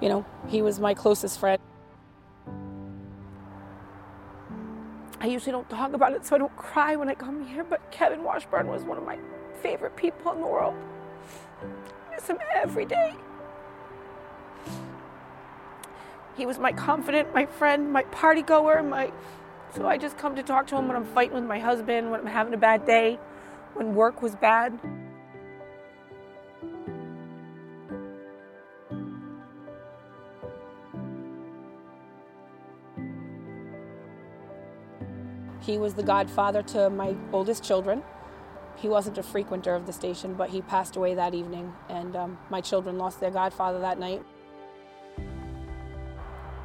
you 0.00 0.08
know, 0.08 0.24
he 0.48 0.60
was 0.60 0.80
my 0.80 0.94
closest 0.94 1.38
friend. 1.38 1.60
I 5.20 5.26
usually 5.26 5.52
don't 5.52 5.68
talk 5.70 5.92
about 5.94 6.12
it 6.12 6.26
so 6.26 6.34
I 6.34 6.38
don't 6.38 6.54
cry 6.56 6.96
when 6.96 7.08
I 7.08 7.14
come 7.14 7.46
here, 7.46 7.64
but 7.64 7.90
Kevin 7.90 8.24
Washburn 8.24 8.66
was 8.66 8.82
one 8.82 8.98
of 8.98 9.04
my 9.04 9.18
favorite 9.62 9.96
people 9.96 10.32
in 10.32 10.40
the 10.40 10.46
world. 10.46 10.74
I 11.62 12.14
miss 12.14 12.26
him 12.26 12.38
every 12.54 12.84
day. 12.84 13.14
He 16.36 16.44
was 16.44 16.58
my 16.58 16.72
confidant, 16.72 17.32
my 17.32 17.46
friend, 17.46 17.92
my 17.92 18.02
party 18.02 18.42
goer, 18.42 18.82
my 18.82 19.12
so 19.74 19.88
I 19.88 19.96
just 19.96 20.18
come 20.18 20.36
to 20.36 20.42
talk 20.42 20.66
to 20.68 20.76
him 20.76 20.86
when 20.88 20.96
I'm 20.96 21.04
fighting 21.04 21.34
with 21.34 21.44
my 21.44 21.58
husband, 21.58 22.10
when 22.10 22.20
I'm 22.20 22.26
having 22.26 22.54
a 22.54 22.58
bad 22.58 22.84
day 22.84 23.18
when 23.74 23.94
work 23.94 24.22
was 24.22 24.34
bad. 24.34 24.78
He 35.60 35.78
was 35.78 35.94
the 35.94 36.02
godfather 36.02 36.62
to 36.62 36.90
my 36.90 37.16
oldest 37.32 37.64
children. 37.64 38.02
He 38.76 38.88
wasn't 38.88 39.16
a 39.18 39.22
frequenter 39.22 39.74
of 39.74 39.86
the 39.86 39.92
station, 39.92 40.34
but 40.34 40.50
he 40.50 40.60
passed 40.60 40.96
away 40.96 41.14
that 41.14 41.32
evening, 41.32 41.72
and 41.88 42.14
um, 42.16 42.38
my 42.50 42.60
children 42.60 42.98
lost 42.98 43.20
their 43.20 43.30
godfather 43.30 43.78
that 43.80 43.98
night. 43.98 44.22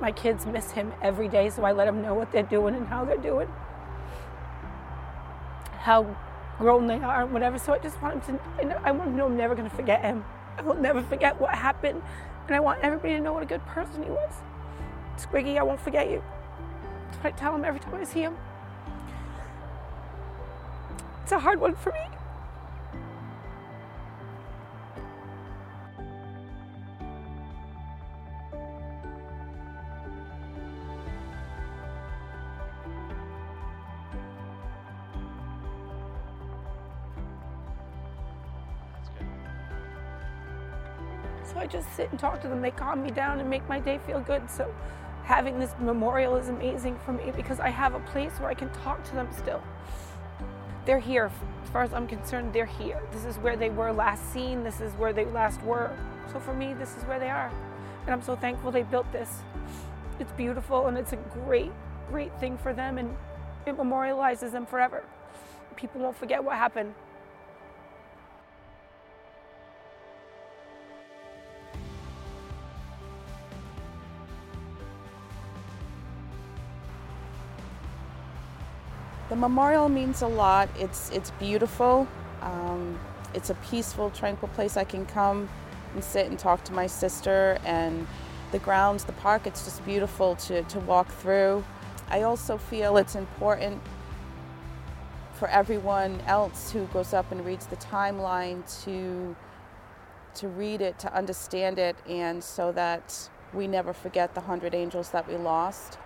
My 0.01 0.11
kids 0.11 0.45
miss 0.45 0.71
him 0.71 0.91
every 1.01 1.27
day, 1.27 1.49
so 1.49 1.63
I 1.63 1.71
let 1.71 1.85
them 1.85 2.01
know 2.01 2.13
what 2.13 2.31
they're 2.31 2.43
doing 2.43 2.75
and 2.75 2.87
how 2.87 3.05
they're 3.05 3.17
doing. 3.17 3.47
How 5.77 6.17
grown 6.59 6.85
they 6.87 6.99
are 6.99 7.23
and 7.23 7.33
whatever. 7.33 7.57
So 7.57 7.73
I 7.73 7.79
just 7.79 7.99
want 8.01 8.23
him 8.25 8.37
to, 8.59 8.81
I 8.83 8.91
want 8.91 9.09
to 9.09 9.15
know 9.15 9.25
I'm 9.25 9.37
never 9.37 9.55
going 9.55 9.69
to 9.69 9.75
forget 9.75 10.01
him. 10.03 10.23
I 10.57 10.61
will 10.61 10.75
never 10.75 11.01
forget 11.01 11.39
what 11.39 11.55
happened. 11.55 12.01
And 12.47 12.55
I 12.55 12.59
want 12.59 12.79
everybody 12.83 13.13
to 13.15 13.19
know 13.19 13.33
what 13.33 13.43
a 13.43 13.47
good 13.47 13.65
person 13.65 14.03
he 14.03 14.09
was. 14.09 14.33
Squiggy, 15.17 15.57
I 15.57 15.63
won't 15.63 15.79
forget 15.79 16.09
you. 16.09 16.21
That's 17.05 17.17
what 17.23 17.33
I 17.33 17.37
tell 17.37 17.55
him 17.55 17.65
every 17.65 17.79
time 17.79 17.95
I 17.95 18.03
see 18.03 18.21
him. 18.21 18.35
It's 21.23 21.31
a 21.31 21.39
hard 21.39 21.59
one 21.59 21.75
for 21.75 21.91
me. 21.91 22.18
So 41.51 41.59
I 41.59 41.67
just 41.67 41.91
sit 41.95 42.09
and 42.11 42.19
talk 42.19 42.41
to 42.41 42.47
them. 42.47 42.61
They 42.61 42.71
calm 42.71 43.01
me 43.01 43.11
down 43.11 43.39
and 43.39 43.49
make 43.49 43.67
my 43.67 43.79
day 43.79 43.99
feel 44.05 44.19
good. 44.19 44.49
So 44.49 44.73
having 45.23 45.59
this 45.59 45.73
memorial 45.79 46.35
is 46.35 46.49
amazing 46.49 46.97
for 47.05 47.13
me 47.13 47.31
because 47.35 47.59
I 47.59 47.69
have 47.69 47.93
a 47.95 47.99
place 48.01 48.33
where 48.39 48.49
I 48.49 48.53
can 48.53 48.69
talk 48.71 49.03
to 49.05 49.13
them 49.15 49.27
still. 49.37 49.61
they're 50.85 50.99
here. 50.99 51.31
As 51.63 51.69
far 51.69 51.83
as 51.83 51.93
I'm 51.93 52.07
concerned, 52.07 52.51
they're 52.53 52.65
here. 52.65 52.99
This 53.11 53.25
is 53.25 53.37
where 53.37 53.55
they 53.55 53.69
were 53.69 53.91
last 53.91 54.33
seen. 54.33 54.63
This 54.63 54.81
is 54.81 54.91
where 54.93 55.13
they 55.13 55.25
last 55.25 55.61
were. 55.61 55.95
So 56.31 56.39
for 56.39 56.53
me, 56.53 56.73
this 56.73 56.97
is 56.97 57.03
where 57.03 57.19
they 57.19 57.29
are. 57.29 57.51
And 58.05 58.11
I'm 58.11 58.23
so 58.23 58.35
thankful 58.35 58.71
they 58.71 58.83
built 58.83 59.11
this. 59.11 59.29
It's 60.19 60.31
beautiful 60.31 60.87
and 60.87 60.97
it's 60.97 61.13
a 61.13 61.17
great, 61.45 61.71
great 62.09 62.37
thing 62.39 62.57
for 62.57 62.73
them 62.73 62.97
and 62.97 63.15
it 63.67 63.77
memorializes 63.77 64.51
them 64.51 64.65
forever. 64.65 65.03
People 65.75 66.01
won't 66.01 66.17
forget 66.17 66.43
what 66.43 66.55
happened. 66.55 66.93
The 79.29 79.35
memorial 79.35 79.89
means 79.89 80.23
a 80.23 80.27
lot. 80.27 80.69
It's 80.77 81.11
it's 81.11 81.31
beautiful. 81.31 82.07
Um, 82.41 82.99
it's 83.35 83.51
a 83.51 83.55
peaceful, 83.55 84.09
tranquil 84.09 84.49
place 84.49 84.75
I 84.75 84.83
can 84.83 85.05
come 85.05 85.47
and 85.93 86.03
sit 86.03 86.25
and 86.27 86.37
talk 86.37 86.63
to 86.65 86.73
my 86.73 86.87
sister. 86.87 87.59
And 87.63 88.07
the 88.51 88.59
grounds, 88.59 89.03
the 89.03 89.13
park, 89.13 89.45
it's 89.45 89.65
just 89.65 89.85
beautiful 89.85 90.35
to, 90.35 90.63
to 90.63 90.79
walk 90.79 91.07
through. 91.09 91.63
I 92.09 92.23
also 92.23 92.57
feel 92.57 92.97
it's 92.97 93.15
important 93.15 93.81
for 95.33 95.47
everyone 95.47 96.21
else 96.25 96.71
who 96.71 96.85
goes 96.87 97.13
up 97.13 97.31
and 97.31 97.45
reads 97.45 97.67
the 97.67 97.77
timeline 97.77 98.63
to 98.83 99.35
to 100.35 100.47
read 100.47 100.81
it, 100.81 100.97
to 100.99 101.13
understand 101.13 101.79
it, 101.79 101.95
and 102.07 102.43
so 102.43 102.71
that 102.71 103.29
we 103.53 103.67
never 103.67 103.93
forget 103.93 104.33
the 104.33 104.41
hundred 104.41 104.73
angels 104.73 105.09
that 105.11 105.27
we 105.27 105.35
lost. 105.35 105.97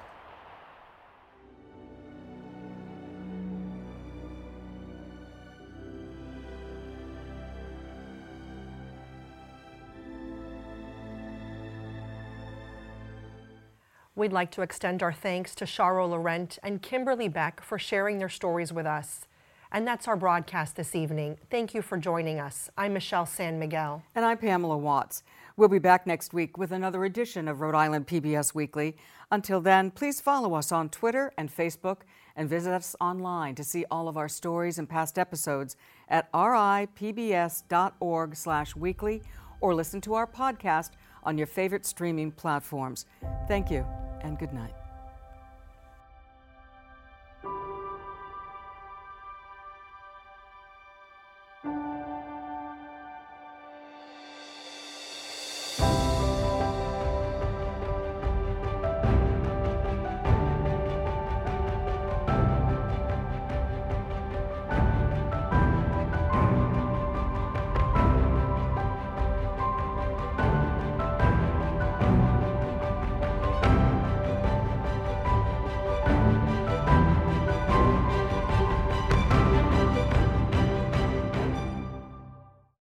We'd 14.23 14.31
like 14.31 14.51
to 14.51 14.61
extend 14.61 15.03
our 15.03 15.11
thanks 15.11 15.53
to 15.55 15.65
Charo 15.65 16.09
Laurent 16.09 16.57
and 16.63 16.81
Kimberly 16.81 17.27
Beck 17.27 17.61
for 17.61 17.77
sharing 17.77 18.19
their 18.19 18.29
stories 18.29 18.71
with 18.71 18.85
us. 18.85 19.27
And 19.69 19.85
that's 19.85 20.07
our 20.07 20.15
broadcast 20.15 20.77
this 20.77 20.95
evening. 20.95 21.39
Thank 21.51 21.73
you 21.73 21.81
for 21.81 21.97
joining 21.97 22.39
us. 22.39 22.69
I'm 22.77 22.93
Michelle 22.93 23.25
San 23.25 23.59
Miguel. 23.59 24.01
And 24.15 24.23
I'm 24.23 24.37
Pamela 24.37 24.77
Watts. 24.77 25.23
We'll 25.57 25.67
be 25.67 25.77
back 25.77 26.07
next 26.07 26.33
week 26.33 26.57
with 26.57 26.71
another 26.71 27.03
edition 27.03 27.49
of 27.49 27.59
Rhode 27.59 27.75
Island 27.75 28.07
PBS 28.07 28.55
Weekly. 28.55 28.95
Until 29.29 29.59
then, 29.59 29.91
please 29.91 30.21
follow 30.21 30.53
us 30.53 30.71
on 30.71 30.87
Twitter 30.87 31.33
and 31.37 31.53
Facebook 31.53 32.03
and 32.37 32.49
visit 32.49 32.71
us 32.71 32.95
online 33.01 33.55
to 33.55 33.63
see 33.65 33.83
all 33.91 34.07
of 34.07 34.15
our 34.15 34.29
stories 34.29 34.79
and 34.79 34.87
past 34.87 35.19
episodes 35.19 35.75
at 36.07 36.31
ripbs.org 36.31 37.65
slash 38.37 38.73
weekly 38.73 39.21
or 39.59 39.75
listen 39.75 39.99
to 39.99 40.13
our 40.13 40.25
podcast 40.25 40.91
on 41.23 41.37
your 41.37 41.47
favorite 41.47 41.85
streaming 41.85 42.31
platforms. 42.31 43.05
Thank 43.49 43.69
you 43.69 43.85
and 44.23 44.39
good 44.39 44.53
night. 44.53 44.82